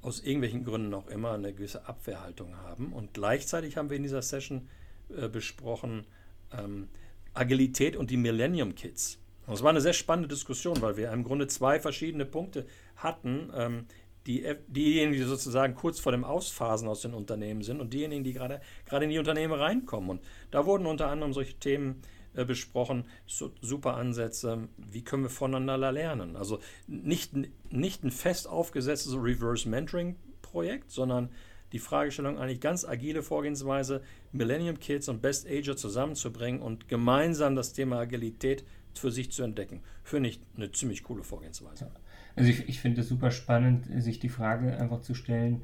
aus 0.00 0.20
irgendwelchen 0.20 0.64
Gründen 0.64 0.94
auch 0.94 1.08
immer 1.08 1.32
eine 1.32 1.52
gewisse 1.52 1.86
Abwehrhaltung 1.86 2.56
haben. 2.56 2.94
Und 2.94 3.12
gleichzeitig 3.12 3.76
haben 3.76 3.90
wir 3.90 3.98
in 3.98 4.02
dieser 4.02 4.22
Session 4.22 4.66
äh, 5.14 5.28
besprochen 5.28 6.06
ähm, 6.52 6.88
Agilität 7.34 7.96
und 7.96 8.10
die 8.10 8.16
Millennium 8.16 8.74
Kids. 8.74 9.18
Und 9.46 9.54
es 9.54 9.62
war 9.62 9.70
eine 9.70 9.80
sehr 9.80 9.92
spannende 9.92 10.28
Diskussion, 10.28 10.80
weil 10.80 10.96
wir 10.96 11.12
im 11.12 11.24
Grunde 11.24 11.48
zwei 11.48 11.80
verschiedene 11.80 12.24
Punkte 12.24 12.66
hatten. 12.96 13.50
Ähm, 13.54 13.86
die, 14.26 14.44
diejenigen, 14.68 15.12
die 15.20 15.26
sozusagen 15.26 15.74
kurz 15.74 15.98
vor 15.98 16.12
dem 16.12 16.24
Ausphasen 16.24 16.88
aus 16.88 17.00
den 17.00 17.14
Unternehmen 17.14 17.62
sind 17.62 17.80
und 17.80 17.92
diejenigen, 17.92 18.24
die 18.24 18.32
gerade, 18.32 18.60
gerade 18.86 19.04
in 19.04 19.10
die 19.10 19.18
Unternehmen 19.18 19.54
reinkommen. 19.54 20.10
Und 20.10 20.20
da 20.50 20.64
wurden 20.66 20.86
unter 20.86 21.08
anderem 21.08 21.32
solche 21.32 21.54
Themen 21.54 22.02
äh, 22.34 22.44
besprochen, 22.44 23.04
so, 23.26 23.52
super 23.60 23.96
Ansätze, 23.96 24.68
wie 24.76 25.02
können 25.02 25.24
wir 25.24 25.30
voneinander 25.30 25.92
lernen. 25.92 26.36
Also 26.36 26.60
nicht, 26.86 27.32
nicht 27.70 28.04
ein 28.04 28.10
fest 28.10 28.48
aufgesetztes 28.48 29.14
Reverse 29.14 29.68
Mentoring 29.68 30.16
Projekt, 30.40 30.90
sondern 30.90 31.30
die 31.72 31.78
Fragestellung 31.78 32.38
eigentlich 32.38 32.60
ganz 32.60 32.84
agile 32.84 33.22
Vorgehensweise, 33.22 34.02
Millennium 34.30 34.78
Kids 34.78 35.08
und 35.08 35.22
Best 35.22 35.48
Ager 35.48 35.76
zusammenzubringen 35.76 36.60
und 36.60 36.88
gemeinsam 36.88 37.56
das 37.56 37.72
Thema 37.72 37.98
Agilität 37.98 38.64
für 38.98 39.10
sich 39.10 39.32
zu 39.32 39.42
entdecken. 39.42 39.80
Finde 40.02 40.28
ich 40.28 40.40
eine 40.56 40.70
ziemlich 40.72 41.02
coole 41.02 41.22
Vorgehensweise. 41.22 41.90
Also 42.36 42.50
ich, 42.50 42.68
ich 42.68 42.80
finde 42.80 43.02
es 43.02 43.08
super 43.08 43.30
spannend, 43.30 43.86
sich 44.02 44.18
die 44.18 44.28
Frage 44.28 44.76
einfach 44.78 45.00
zu 45.00 45.14
stellen, 45.14 45.62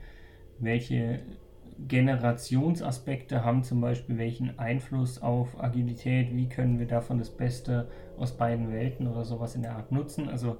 welche 0.58 1.20
Generationsaspekte 1.86 3.44
haben 3.44 3.62
zum 3.62 3.80
Beispiel 3.80 4.18
welchen 4.18 4.58
Einfluss 4.58 5.22
auf 5.22 5.62
Agilität, 5.62 6.34
wie 6.34 6.48
können 6.48 6.78
wir 6.78 6.86
davon 6.86 7.18
das 7.18 7.30
Beste 7.30 7.88
aus 8.16 8.36
beiden 8.36 8.72
Welten 8.72 9.06
oder 9.06 9.24
sowas 9.24 9.54
in 9.54 9.62
der 9.62 9.76
Art 9.76 9.92
nutzen. 9.92 10.28
Also 10.28 10.56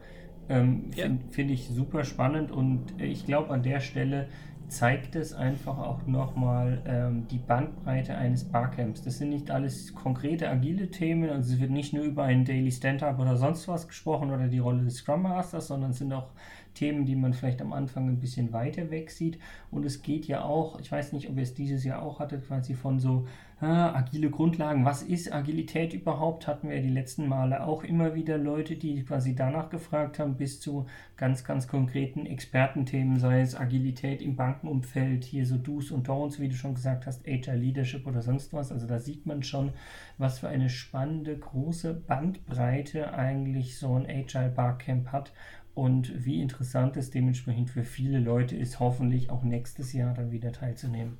ähm, 0.48 0.90
ja. 0.94 1.04
finde 1.04 1.24
find 1.30 1.50
ich 1.50 1.68
super 1.68 2.04
spannend 2.04 2.52
und 2.52 3.00
ich 3.00 3.26
glaube 3.26 3.50
an 3.50 3.62
der 3.62 3.80
Stelle 3.80 4.28
zeigt 4.68 5.16
es 5.16 5.32
einfach 5.32 5.78
auch 5.78 6.06
nochmal 6.06 6.82
ähm, 6.86 7.26
die 7.28 7.38
Bandbreite 7.38 8.16
eines 8.16 8.44
Barcamps. 8.44 9.02
Das 9.02 9.18
sind 9.18 9.30
nicht 9.30 9.50
alles 9.50 9.94
konkrete 9.94 10.48
agile 10.48 10.90
Themen, 10.90 11.30
also 11.30 11.54
es 11.54 11.60
wird 11.60 11.70
nicht 11.70 11.92
nur 11.92 12.04
über 12.04 12.24
ein 12.24 12.44
Daily 12.44 12.70
Stand-up 12.70 13.18
oder 13.18 13.36
sonst 13.36 13.66
was 13.68 13.88
gesprochen 13.88 14.30
oder 14.30 14.48
die 14.48 14.58
Rolle 14.58 14.84
des 14.84 14.96
Scrum 14.96 15.22
Masters, 15.22 15.68
sondern 15.68 15.90
es 15.90 15.98
sind 15.98 16.12
auch 16.12 16.30
Themen, 16.74 17.06
die 17.06 17.16
man 17.16 17.32
vielleicht 17.32 17.60
am 17.60 17.72
Anfang 17.72 18.08
ein 18.08 18.20
bisschen 18.20 18.52
weiter 18.52 18.90
weg 18.90 19.10
sieht. 19.10 19.38
Und 19.70 19.84
es 19.84 20.02
geht 20.02 20.26
ja 20.26 20.42
auch, 20.42 20.78
ich 20.80 20.92
weiß 20.92 21.12
nicht, 21.12 21.28
ob 21.28 21.36
ihr 21.36 21.42
es 21.42 21.54
dieses 21.54 21.84
Jahr 21.84 22.02
auch 22.02 22.20
hattet, 22.20 22.46
quasi 22.46 22.74
von 22.74 23.00
so 23.00 23.26
ah, 23.60 23.94
agile 23.94 24.30
Grundlagen. 24.30 24.84
Was 24.84 25.02
ist 25.02 25.32
Agilität 25.32 25.92
überhaupt? 25.92 26.46
Hatten 26.46 26.68
wir 26.68 26.80
die 26.80 26.88
letzten 26.88 27.28
Male 27.28 27.64
auch 27.66 27.84
immer 27.84 28.14
wieder 28.14 28.38
Leute, 28.38 28.76
die 28.76 29.04
quasi 29.04 29.34
danach 29.34 29.70
gefragt 29.70 30.18
haben, 30.18 30.36
bis 30.36 30.60
zu 30.60 30.86
ganz, 31.16 31.44
ganz 31.44 31.66
konkreten 31.66 32.26
Expertenthemen, 32.26 33.18
sei 33.18 33.40
es 33.40 33.56
Agilität 33.56 34.22
im 34.22 34.36
Bankenumfeld, 34.36 35.24
hier 35.24 35.46
so 35.46 35.56
Do's 35.56 35.90
und 35.90 36.08
Don'ts, 36.08 36.38
wie 36.38 36.48
du 36.48 36.54
schon 36.54 36.74
gesagt 36.74 37.06
hast, 37.06 37.26
HR 37.26 37.56
Leadership 37.56 38.06
oder 38.06 38.22
sonst 38.22 38.52
was. 38.52 38.70
Also 38.72 38.86
da 38.86 38.98
sieht 38.98 39.26
man 39.26 39.42
schon, 39.42 39.72
was 40.18 40.38
für 40.38 40.48
eine 40.48 40.68
spannende, 40.68 41.36
große 41.36 41.94
Bandbreite 41.94 43.14
eigentlich 43.14 43.78
so 43.78 43.94
ein 43.94 44.06
Agile 44.08 44.50
Barcamp 44.50 45.12
hat 45.12 45.32
und 45.74 46.24
wie 46.24 46.40
interessant 46.40 46.96
es 46.96 47.10
dementsprechend 47.10 47.70
für 47.70 47.84
viele 47.84 48.18
Leute 48.18 48.56
ist, 48.56 48.80
hoffentlich 48.80 49.30
auch 49.30 49.44
nächstes 49.44 49.92
Jahr 49.92 50.12
dann 50.12 50.32
wieder 50.32 50.50
teilzunehmen. 50.50 51.18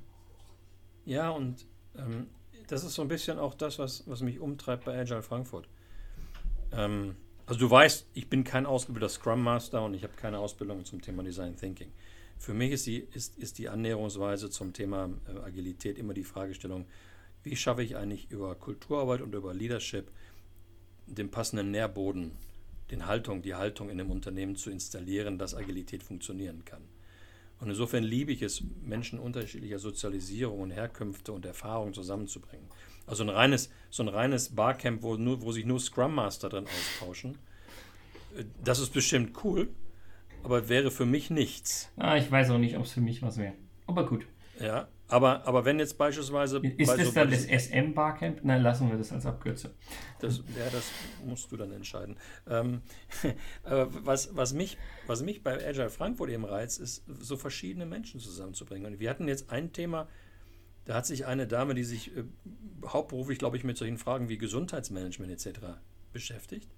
Ja, 1.05 1.29
und 1.29 1.65
ähm, 1.97 2.27
das 2.67 2.83
ist 2.83 2.93
so 2.93 3.01
ein 3.01 3.07
bisschen 3.07 3.39
auch 3.39 3.55
das, 3.55 3.79
was, 3.79 4.03
was 4.07 4.21
mich 4.21 4.39
umtreibt 4.39 4.85
bei 4.85 4.97
Agile 4.97 5.23
Frankfurt. 5.23 5.67
Ähm, 6.71 7.15
also 7.45 7.59
du 7.59 7.69
weißt, 7.71 8.05
ich 8.13 8.29
bin 8.29 8.43
kein 8.43 8.65
ausgebildeter 8.65 9.09
Scrum 9.09 9.41
Master 9.41 9.83
und 9.83 9.95
ich 9.95 10.03
habe 10.03 10.13
keine 10.15 10.37
Ausbildung 10.37 10.85
zum 10.85 11.01
Thema 11.01 11.23
Design 11.23 11.55
Thinking. 11.55 11.91
Für 12.37 12.53
mich 12.53 12.71
ist 12.71 12.85
die, 12.85 12.99
ist, 12.99 13.37
ist 13.37 13.57
die 13.57 13.69
Annäherungsweise 13.69 14.49
zum 14.49 14.71
Thema 14.71 15.09
äh, 15.27 15.39
Agilität 15.39 15.97
immer 15.97 16.13
die 16.13 16.23
Fragestellung, 16.23 16.85
wie 17.43 17.55
schaffe 17.55 17.83
ich 17.83 17.95
eigentlich 17.95 18.29
über 18.31 18.53
Kulturarbeit 18.55 19.21
und 19.21 19.33
über 19.33 19.53
Leadership 19.53 20.11
den 21.07 21.31
passenden 21.31 21.71
Nährboden 21.71 22.31
den 22.91 23.05
Haltung, 23.05 23.41
die 23.41 23.55
Haltung 23.55 23.89
in 23.89 23.97
dem 23.97 24.11
Unternehmen 24.11 24.55
zu 24.55 24.69
installieren, 24.69 25.37
dass 25.37 25.55
Agilität 25.55 26.03
funktionieren 26.03 26.65
kann. 26.65 26.81
Und 27.59 27.69
insofern 27.69 28.03
liebe 28.03 28.31
ich 28.31 28.41
es, 28.41 28.63
Menschen 28.81 29.19
unterschiedlicher 29.19 29.79
Sozialisierung 29.79 30.61
und 30.61 30.71
Herkünfte 30.71 31.33
und 31.33 31.45
Erfahrungen 31.45 31.93
zusammenzubringen. 31.93 32.67
Also 33.05 33.23
ein 33.23 33.29
reines, 33.29 33.69
so 33.89 34.03
ein 34.03 34.09
reines 34.09 34.55
Barcamp, 34.55 35.03
wo, 35.03 35.15
nur, 35.15 35.41
wo 35.41 35.51
sich 35.51 35.65
nur 35.65 35.79
Scrum 35.79 36.15
Master 36.15 36.47
drin 36.47 36.65
austauschen, 36.65 37.37
äh, 38.37 38.45
das 38.63 38.79
ist 38.79 38.93
bestimmt 38.93 39.43
cool, 39.43 39.69
aber 40.43 40.69
wäre 40.69 40.89
für 40.91 41.05
mich 41.05 41.29
nichts. 41.29 41.91
Ah, 41.97 42.15
ich 42.15 42.31
weiß 42.31 42.51
auch 42.51 42.57
nicht, 42.59 42.77
ob 42.77 42.85
es 42.85 42.93
für 42.93 43.01
mich 43.01 43.21
was 43.21 43.37
wäre. 43.37 43.53
Aber 43.87 44.05
gut. 44.05 44.25
Ja, 44.59 44.87
aber, 45.09 45.45
aber 45.47 45.65
wenn 45.65 45.79
jetzt 45.79 45.97
beispielsweise. 45.97 46.59
Ist 46.59 46.91
das 46.91 47.07
so 47.07 47.11
dann 47.11 47.31
das 47.31 47.45
SM 47.45 47.93
Barcamp? 47.93 48.43
Nein, 48.43 48.61
lassen 48.61 48.89
wir 48.89 48.97
das 48.97 49.11
als 49.11 49.25
Abkürzung. 49.25 49.71
Das, 50.19 50.37
ja, 50.37 50.69
das 50.71 50.91
musst 51.25 51.51
du 51.51 51.57
dann 51.57 51.71
entscheiden. 51.71 52.15
Ähm, 52.47 52.81
was, 54.03 54.35
was, 54.35 54.53
mich, 54.53 54.77
was 55.07 55.23
mich 55.23 55.43
bei 55.43 55.65
Agile 55.65 55.89
Frankfurt 55.89 56.29
eben 56.29 56.45
reizt, 56.45 56.79
ist, 56.79 57.03
so 57.07 57.37
verschiedene 57.37 57.87
Menschen 57.87 58.19
zusammenzubringen. 58.19 58.93
Und 58.93 58.99
wir 58.99 59.09
hatten 59.09 59.27
jetzt 59.27 59.49
ein 59.49 59.73
Thema, 59.73 60.07
da 60.85 60.95
hat 60.95 61.07
sich 61.07 61.25
eine 61.25 61.47
Dame, 61.47 61.73
die 61.73 61.83
sich 61.83 62.15
äh, 62.15 62.23
hauptberuflich, 62.85 63.39
glaube 63.39 63.57
ich, 63.57 63.63
mit 63.63 63.77
solchen 63.77 63.97
Fragen 63.97 64.29
wie 64.29 64.37
Gesundheitsmanagement 64.37 65.31
etc. 65.31 65.59
beschäftigt. 66.13 66.69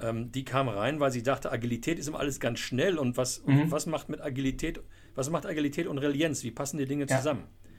Ähm, 0.00 0.32
die 0.32 0.44
kam 0.44 0.68
rein, 0.68 1.00
weil 1.00 1.12
sie 1.12 1.22
dachte, 1.22 1.52
Agilität 1.52 1.98
ist 1.98 2.08
immer 2.08 2.18
alles 2.20 2.40
ganz 2.40 2.58
schnell 2.58 2.98
und 2.98 3.16
was, 3.16 3.44
mhm. 3.44 3.70
was 3.70 3.86
macht 3.86 4.08
mit 4.08 4.20
Agilität 4.20 4.80
was 5.14 5.30
macht 5.30 5.46
Agilität 5.46 5.86
und 5.86 5.98
Relienz? 5.98 6.42
Wie 6.42 6.50
passen 6.50 6.78
die 6.78 6.86
Dinge 6.86 7.06
zusammen? 7.06 7.42
Ja. 7.42 7.70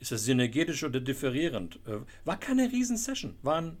Ist 0.00 0.12
das 0.12 0.24
synergetisch 0.24 0.84
oder 0.84 1.00
differierend? 1.00 1.80
Äh, 1.86 2.00
war 2.24 2.38
keine 2.38 2.70
Riesensession. 2.70 3.36
Waren, 3.42 3.78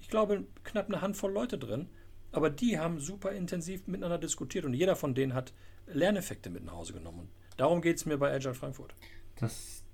ich 0.00 0.08
glaube, 0.08 0.46
knapp 0.62 0.86
eine 0.86 1.00
Handvoll 1.00 1.32
Leute 1.32 1.58
drin. 1.58 1.88
Aber 2.32 2.50
die 2.50 2.78
haben 2.78 3.00
super 3.00 3.32
intensiv 3.32 3.86
miteinander 3.86 4.18
diskutiert 4.18 4.64
und 4.64 4.74
jeder 4.74 4.94
von 4.94 5.14
denen 5.14 5.34
hat 5.34 5.52
Lerneffekte 5.86 6.50
mit 6.50 6.64
nach 6.64 6.74
Hause 6.74 6.92
genommen. 6.92 7.20
Und 7.20 7.30
darum 7.56 7.80
geht 7.80 7.96
es 7.96 8.06
mir 8.06 8.18
bei 8.18 8.32
Agile 8.32 8.54
Frankfurt. 8.54 8.94
Das, 9.36 9.84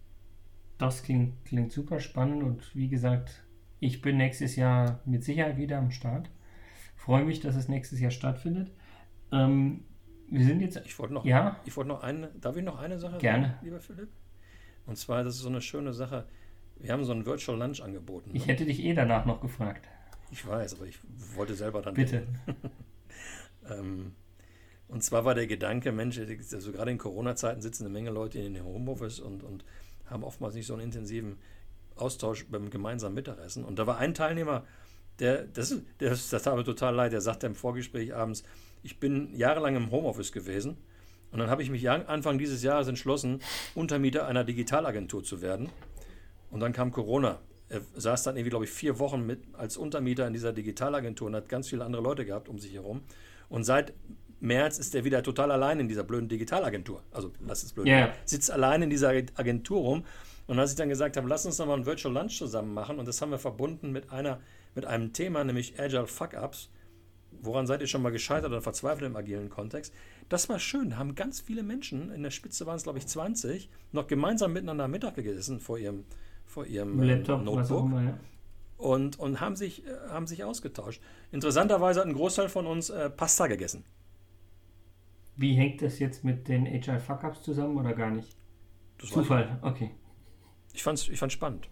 das 0.79 1.03
klingt, 1.03 1.45
klingt 1.45 1.73
super 1.73 2.01
spannend 2.01 2.43
und 2.43 2.75
wie 2.75 2.89
gesagt, 2.89 3.45
ich 3.81 4.03
bin 4.03 4.17
nächstes 4.17 4.57
Jahr 4.57 5.01
mit 5.05 5.25
Sicherheit 5.25 5.57
wieder 5.57 5.79
am 5.79 5.91
Start. 5.91 6.31
Freue 7.05 7.25
mich, 7.25 7.41
dass 7.41 7.57
es 7.57 7.69
nächstes 7.69 7.99
Jahr 7.99 8.13
stattfindet. 8.13 8.71
Ähm, 9.33 9.83
wir 10.31 10.45
sind 10.45 10.61
jetzt. 10.61 10.81
Ich 10.85 10.97
wollte 11.01 11.15
noch, 11.15 11.25
ja? 11.25 11.57
ich 11.65 11.77
wollte 11.77 11.89
noch 11.89 12.05
eine, 12.05 12.29
darf 12.41 12.57
ich 12.57 12.63
noch 12.63 12.79
eine 12.79 12.97
Sache 12.97 13.19
Gerne. 13.19 13.49
sagen, 13.49 13.59
lieber 13.63 13.81
Philipp? 13.81 14.09
Und 14.87 14.97
zwar, 14.97 15.25
das 15.25 15.35
ist 15.35 15.41
so 15.41 15.49
eine 15.49 15.61
schöne 15.61 15.93
Sache. 15.93 16.27
Wir 16.77 16.93
haben 16.93 17.05
so 17.05 17.13
ein 17.13 17.27
Virtual 17.27 17.59
Lunch 17.59 17.83
angeboten. 17.83 18.31
Ich 18.35 18.47
ne? 18.47 18.53
hätte 18.53 18.67
dich 18.67 18.85
eh 18.85 18.95
danach 18.95 19.25
noch 19.25 19.41
gefragt. 19.41 19.89
Ich 20.31 20.47
weiß, 20.47 20.77
aber 20.77 20.87
ich 20.87 21.01
wollte 21.35 21.57
selber 21.57 21.83
dann. 21.83 21.95
Bitte. 21.95 22.25
ähm, 23.69 24.13
und 24.87 25.03
zwar 25.03 25.25
war 25.25 25.35
der 25.35 25.49
Gedanke, 25.49 25.91
Mensch, 25.91 26.21
also 26.21 26.71
gerade 26.71 26.93
in 26.93 26.99
Corona-Zeiten 26.99 27.63
sitzen 27.63 27.85
eine 27.85 27.93
Menge 27.93 28.11
Leute 28.11 28.39
in 28.39 28.55
den 28.55 28.65
Homeoffice 28.65 29.19
und, 29.19 29.43
und 29.43 29.65
haben 30.07 30.23
oftmals 30.23 30.55
nicht 30.55 30.67
so 30.67 30.75
einen 30.75 30.85
intensiven 30.85 31.39
Austausch 31.97 32.47
beim 32.47 32.71
gemeinsamen 32.71 33.17
Mittagessen. 33.17 33.65
Und 33.65 33.81
da 33.81 33.89
war 33.89 33.99
ein 33.99 34.15
Teilnehmer, 34.15 34.65
der, 35.19 35.45
das, 35.45 35.75
das, 35.99 36.31
das 36.31 36.43
tat 36.43 36.57
mir 36.57 36.65
total 36.65 36.95
leid, 36.95 37.13
der 37.13 37.21
sagte 37.21 37.47
im 37.47 37.55
Vorgespräch 37.55 38.15
abends, 38.15 38.43
ich 38.83 38.99
bin 38.99 39.35
jahrelang 39.35 39.77
im 39.77 39.91
Homeoffice 39.91 40.33
gewesen 40.33 40.77
und 41.33 41.39
dann 41.39 41.49
habe 41.49 41.63
ich 41.63 41.71
mich 41.71 41.89
Anfang 41.89 42.39
dieses 42.39 42.63
Jahres 42.63 42.89
entschlossen, 42.89 43.41
Untermieter 43.75 44.27
einer 44.27 44.45
Digitalagentur 44.45 45.25
zu 45.25 45.41
werden. 45.41 45.71
Und 46.51 46.61
dann 46.61 46.75
kam 46.75 46.93
Corona. 46.93 47.41
Er 47.71 47.81
saß 47.95 48.25
dann 48.25 48.37
irgendwie, 48.37 48.51
glaube 48.51 48.67
ich, 48.67 48.71
vier 48.71 48.99
Wochen 48.99 49.25
mit 49.25 49.41
als 49.55 49.79
Untermieter 49.79 50.27
in 50.27 50.35
dieser 50.35 50.53
Digitalagentur 50.53 51.29
und 51.29 51.35
hat 51.35 51.49
ganz 51.49 51.71
viele 51.71 51.85
andere 51.85 52.03
Leute 52.03 52.27
gehabt 52.27 52.51
um 52.51 52.59
sich 52.59 52.75
herum. 52.75 53.01
Und 53.49 53.65
seit 53.65 53.95
März 54.41 54.79
ist 54.79 54.95
er 54.95 55.05
wieder 55.05 55.23
total 55.23 55.51
allein 55.51 55.81
in 55.81 55.89
dieser 55.89 56.05
blöden 56.05 56.29
Digitalagentur. 56.29 57.03
Also, 57.13 57.33
lass 57.41 57.63
es 57.63 57.73
blöd. 57.73 57.87
Yeah. 57.87 58.13
Sitzt 58.27 58.51
allein 58.51 58.83
in 58.83 58.91
dieser 58.91 59.09
Agentur 59.09 59.81
rum. 59.81 60.05
Und 60.47 60.59
als 60.59 60.73
ich 60.73 60.77
dann 60.77 60.91
gesagt 60.91 61.17
habe, 61.17 61.27
lass 61.29 61.47
uns 61.47 61.57
noch 61.59 61.67
mal 61.67 61.79
ein 61.79 61.87
Virtual 61.87 62.13
Lunch 62.13 62.37
zusammen 62.37 62.75
machen, 62.75 62.99
und 62.99 63.09
das 63.09 63.23
haben 63.23 63.31
wir 63.31 63.39
verbunden 63.39 63.91
mit, 63.93 64.13
einer, 64.13 64.41
mit 64.75 64.85
einem 64.85 65.13
Thema, 65.13 65.45
nämlich 65.45 65.79
Agile 65.79 66.07
Fuck-Ups 66.07 66.71
woran 67.41 67.67
seid 67.67 67.81
ihr 67.81 67.87
schon 67.87 68.03
mal 68.03 68.11
gescheitert 68.11 68.51
oder 68.51 68.61
verzweifelt 68.61 69.09
im 69.09 69.17
agilen 69.17 69.51
Kontext? 69.51 69.93
Das 70.29 70.49
war 70.49 70.59
schön. 70.59 70.91
Da 70.91 70.97
haben 70.97 71.15
ganz 71.15 71.41
viele 71.41 71.63
Menschen, 71.63 72.11
in 72.11 72.23
der 72.23 72.31
Spitze 72.31 72.67
waren 72.67 72.77
es 72.77 72.85
glaube 72.85 72.99
ich 72.99 73.07
20, 73.07 73.71
noch 73.93 74.07
gemeinsam 74.07 74.53
miteinander 74.53 74.89
Mittag 74.89 75.17
gegessen 75.17 75.61
vor 75.61 75.79
ihrem, 75.79 76.05
vor 76.47 76.67
ihrem 76.67 77.01
Laptop, 77.03 77.43
Notebook. 77.43 77.87
Immer, 77.87 78.03
ja. 78.03 78.19
Und, 78.79 79.19
und 79.19 79.41
haben, 79.41 79.55
sich, 79.55 79.87
äh, 79.87 79.91
haben 80.09 80.27
sich 80.27 80.43
ausgetauscht. 80.43 81.01
Interessanterweise 81.31 82.01
hat 82.01 82.09
ein 82.09 82.15
Großteil 82.15 82.49
von 82.49 82.67
uns 82.67 82.91
äh, 82.91 83.11
Pasta 83.11 83.47
gegessen. 83.47 83.85
Wie 85.37 85.55
hängt 85.55 85.83
das 85.83 85.99
jetzt 85.99 86.25
mit 86.25 86.49
den 86.49 86.67
Agile 86.67 87.01
Fuck-Ups 87.01 87.43
zusammen 87.43 87.77
oder 87.77 87.93
gar 87.95 88.11
nicht? 88.11 88.37
Das 88.99 89.11
Zufall, 89.11 89.59
okay. 89.63 89.91
Ich 90.73 90.83
fand 90.83 90.99
es 90.99 91.09
ich 91.09 91.19
fand's 91.19 91.35
spannend. 91.35 91.69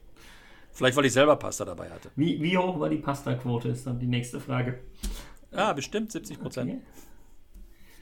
Vielleicht, 0.72 0.96
weil 0.96 1.04
ich 1.06 1.12
selber 1.12 1.36
Pasta 1.36 1.64
dabei 1.64 1.90
hatte. 1.90 2.10
Wie, 2.16 2.40
wie 2.40 2.56
hoch 2.56 2.78
war 2.78 2.88
die 2.88 2.98
Pasta-Quote, 2.98 3.68
ist 3.68 3.86
dann 3.86 3.98
die 3.98 4.06
nächste 4.06 4.40
Frage. 4.40 4.80
Ah, 5.52 5.72
bestimmt 5.72 6.12
70 6.12 6.40
Prozent. 6.40 6.70
Okay. 6.70 6.80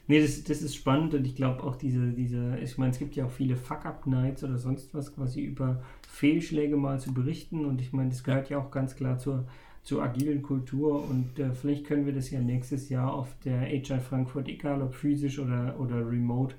Nee, 0.09 0.21
das, 0.21 0.43
das 0.43 0.63
ist 0.63 0.75
spannend 0.75 1.13
und 1.13 1.23
ich 1.27 1.35
glaube 1.35 1.61
auch 1.63 1.75
diese, 1.75 2.11
diese, 2.13 2.57
ich 2.57 2.79
meine, 2.79 2.91
es 2.91 2.97
gibt 2.97 3.15
ja 3.15 3.25
auch 3.25 3.31
viele 3.31 3.55
Fuck-Up-Nights 3.55 4.43
oder 4.43 4.57
sonst 4.57 4.91
was 4.95 5.13
quasi 5.13 5.41
über 5.41 5.83
Fehlschläge 6.07 6.77
mal 6.77 6.99
zu 6.99 7.13
berichten 7.13 7.63
und 7.63 7.79
ich 7.79 7.93
meine, 7.93 8.09
das 8.09 8.23
gehört 8.23 8.49
ja 8.49 8.57
auch 8.57 8.71
ganz 8.71 8.95
klar 8.95 9.19
zur, 9.19 9.45
zur 9.83 10.01
agilen 10.01 10.41
Kultur 10.41 11.07
und 11.07 11.37
äh, 11.37 11.53
vielleicht 11.53 11.85
können 11.85 12.07
wir 12.07 12.13
das 12.13 12.31
ja 12.31 12.41
nächstes 12.41 12.89
Jahr 12.89 13.13
auf 13.13 13.27
der 13.45 13.61
HR 13.61 13.99
Frankfurt, 13.99 14.47
egal 14.47 14.81
ob 14.81 14.95
physisch 14.95 15.37
oder, 15.37 15.79
oder 15.79 15.97
remote, 15.97 16.55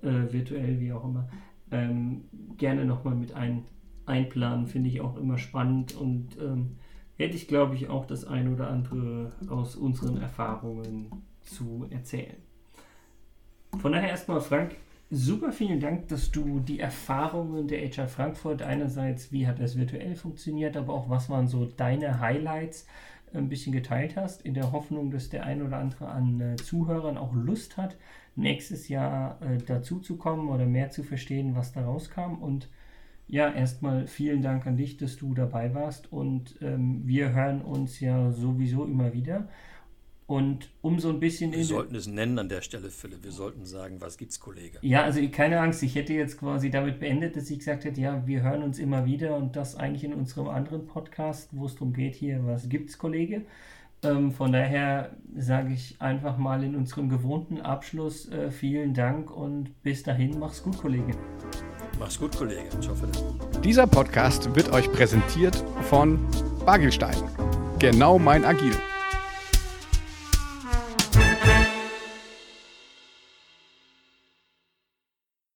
äh, 0.00 0.32
virtuell, 0.32 0.80
wie 0.80 0.90
auch 0.90 1.04
immer, 1.04 1.28
ähm, 1.72 2.24
gerne 2.56 2.86
nochmal 2.86 3.16
mit 3.16 3.34
ein, 3.34 3.66
einplanen. 4.06 4.66
Finde 4.66 4.88
ich 4.88 5.00
auch 5.00 5.16
immer 5.16 5.38
spannend 5.38 5.94
und 5.94 6.36
ähm, 6.40 6.76
hätte 7.16 7.36
ich, 7.36 7.48
glaube 7.48 7.74
ich, 7.74 7.88
auch 7.88 8.06
das 8.06 8.24
ein 8.24 8.52
oder 8.52 8.68
andere 8.68 9.32
aus 9.48 9.76
unseren 9.76 10.20
Erfahrungen 10.20 11.10
zu 11.42 11.86
erzählen. 11.90 12.36
Von 13.78 13.92
daher 13.92 14.10
erstmal, 14.10 14.40
Frank, 14.40 14.76
super 15.10 15.52
vielen 15.52 15.80
Dank, 15.80 16.08
dass 16.08 16.30
du 16.30 16.60
die 16.60 16.80
Erfahrungen 16.80 17.68
der 17.68 17.88
HR 17.88 18.08
Frankfurt 18.08 18.62
einerseits, 18.62 19.32
wie 19.32 19.46
hat 19.46 19.60
das 19.60 19.76
virtuell 19.76 20.16
funktioniert, 20.16 20.76
aber 20.76 20.94
auch 20.94 21.08
was 21.08 21.28
waren 21.28 21.48
so 21.48 21.64
deine 21.64 22.20
Highlights, 22.20 22.86
ein 23.32 23.48
bisschen 23.48 23.72
geteilt 23.72 24.16
hast, 24.16 24.42
in 24.42 24.54
der 24.54 24.72
Hoffnung, 24.72 25.10
dass 25.10 25.28
der 25.28 25.44
ein 25.44 25.62
oder 25.62 25.78
andere 25.78 26.08
an 26.08 26.40
äh, 26.40 26.56
Zuhörern 26.56 27.18
auch 27.18 27.34
Lust 27.34 27.76
hat, 27.76 27.96
nächstes 28.36 28.88
Jahr 28.88 29.40
äh, 29.42 29.58
dazu 29.58 29.98
zu 29.98 30.16
kommen 30.16 30.48
oder 30.48 30.66
mehr 30.66 30.90
zu 30.90 31.02
verstehen, 31.02 31.56
was 31.56 31.72
da 31.72 31.84
rauskam. 31.84 32.34
Und 32.40 32.68
ja, 33.26 33.50
erstmal 33.50 34.06
vielen 34.06 34.42
Dank 34.42 34.66
an 34.66 34.76
dich, 34.76 34.96
dass 34.96 35.16
du 35.16 35.34
dabei 35.34 35.74
warst 35.74 36.12
und 36.12 36.56
ähm, 36.60 37.02
wir 37.04 37.32
hören 37.32 37.62
uns 37.62 38.00
ja 38.00 38.30
sowieso 38.30 38.84
immer 38.84 39.12
wieder. 39.12 39.48
Und 40.26 40.70
um 40.80 41.00
so 41.00 41.10
ein 41.10 41.20
bisschen. 41.20 41.52
Wir 41.52 41.64
sollten 41.64 41.94
es 41.94 42.06
nennen 42.06 42.38
an 42.38 42.48
der 42.48 42.62
Stelle, 42.62 42.88
Philipp. 42.88 43.24
Wir 43.24 43.30
sollten 43.30 43.66
sagen, 43.66 44.00
was 44.00 44.16
gibt's, 44.16 44.40
Kollege? 44.40 44.78
Ja, 44.80 45.02
also 45.02 45.20
keine 45.28 45.60
Angst. 45.60 45.82
Ich 45.82 45.94
hätte 45.96 46.14
jetzt 46.14 46.38
quasi 46.38 46.70
damit 46.70 46.98
beendet, 46.98 47.36
dass 47.36 47.50
ich 47.50 47.58
gesagt 47.58 47.84
hätte, 47.84 48.00
ja, 48.00 48.26
wir 48.26 48.42
hören 48.42 48.62
uns 48.62 48.78
immer 48.78 49.04
wieder 49.04 49.36
und 49.36 49.54
das 49.54 49.76
eigentlich 49.76 50.04
in 50.04 50.14
unserem 50.14 50.48
anderen 50.48 50.86
Podcast, 50.86 51.50
wo 51.52 51.66
es 51.66 51.74
darum 51.74 51.92
geht, 51.92 52.14
hier, 52.14 52.46
was 52.46 52.70
gibt's, 52.70 52.96
Kollege? 52.96 53.42
Ähm, 54.04 54.32
von 54.32 54.52
daher 54.52 55.10
sage 55.36 55.72
ich 55.72 56.00
einfach 56.00 56.38
mal 56.38 56.62
in 56.62 56.76
unserem 56.76 57.08
gewohnten 57.08 57.60
Abschluss 57.60 58.28
äh, 58.30 58.50
vielen 58.50 58.94
Dank 58.94 59.30
und 59.30 59.82
bis 59.82 60.02
dahin, 60.02 60.38
mach's 60.38 60.62
gut, 60.62 60.78
Kollege. 60.78 61.12
Mach's 61.98 62.18
gut, 62.18 62.36
Kollege. 62.36 62.68
Ciao, 62.80 62.94
Philipp. 62.94 63.62
Dieser 63.62 63.86
Podcast 63.86 64.54
wird 64.54 64.72
euch 64.72 64.90
präsentiert 64.92 65.56
von 65.82 66.18
Bagelstein. 66.64 67.16
Genau 67.78 68.18
mein 68.18 68.44
Agil. 68.44 68.72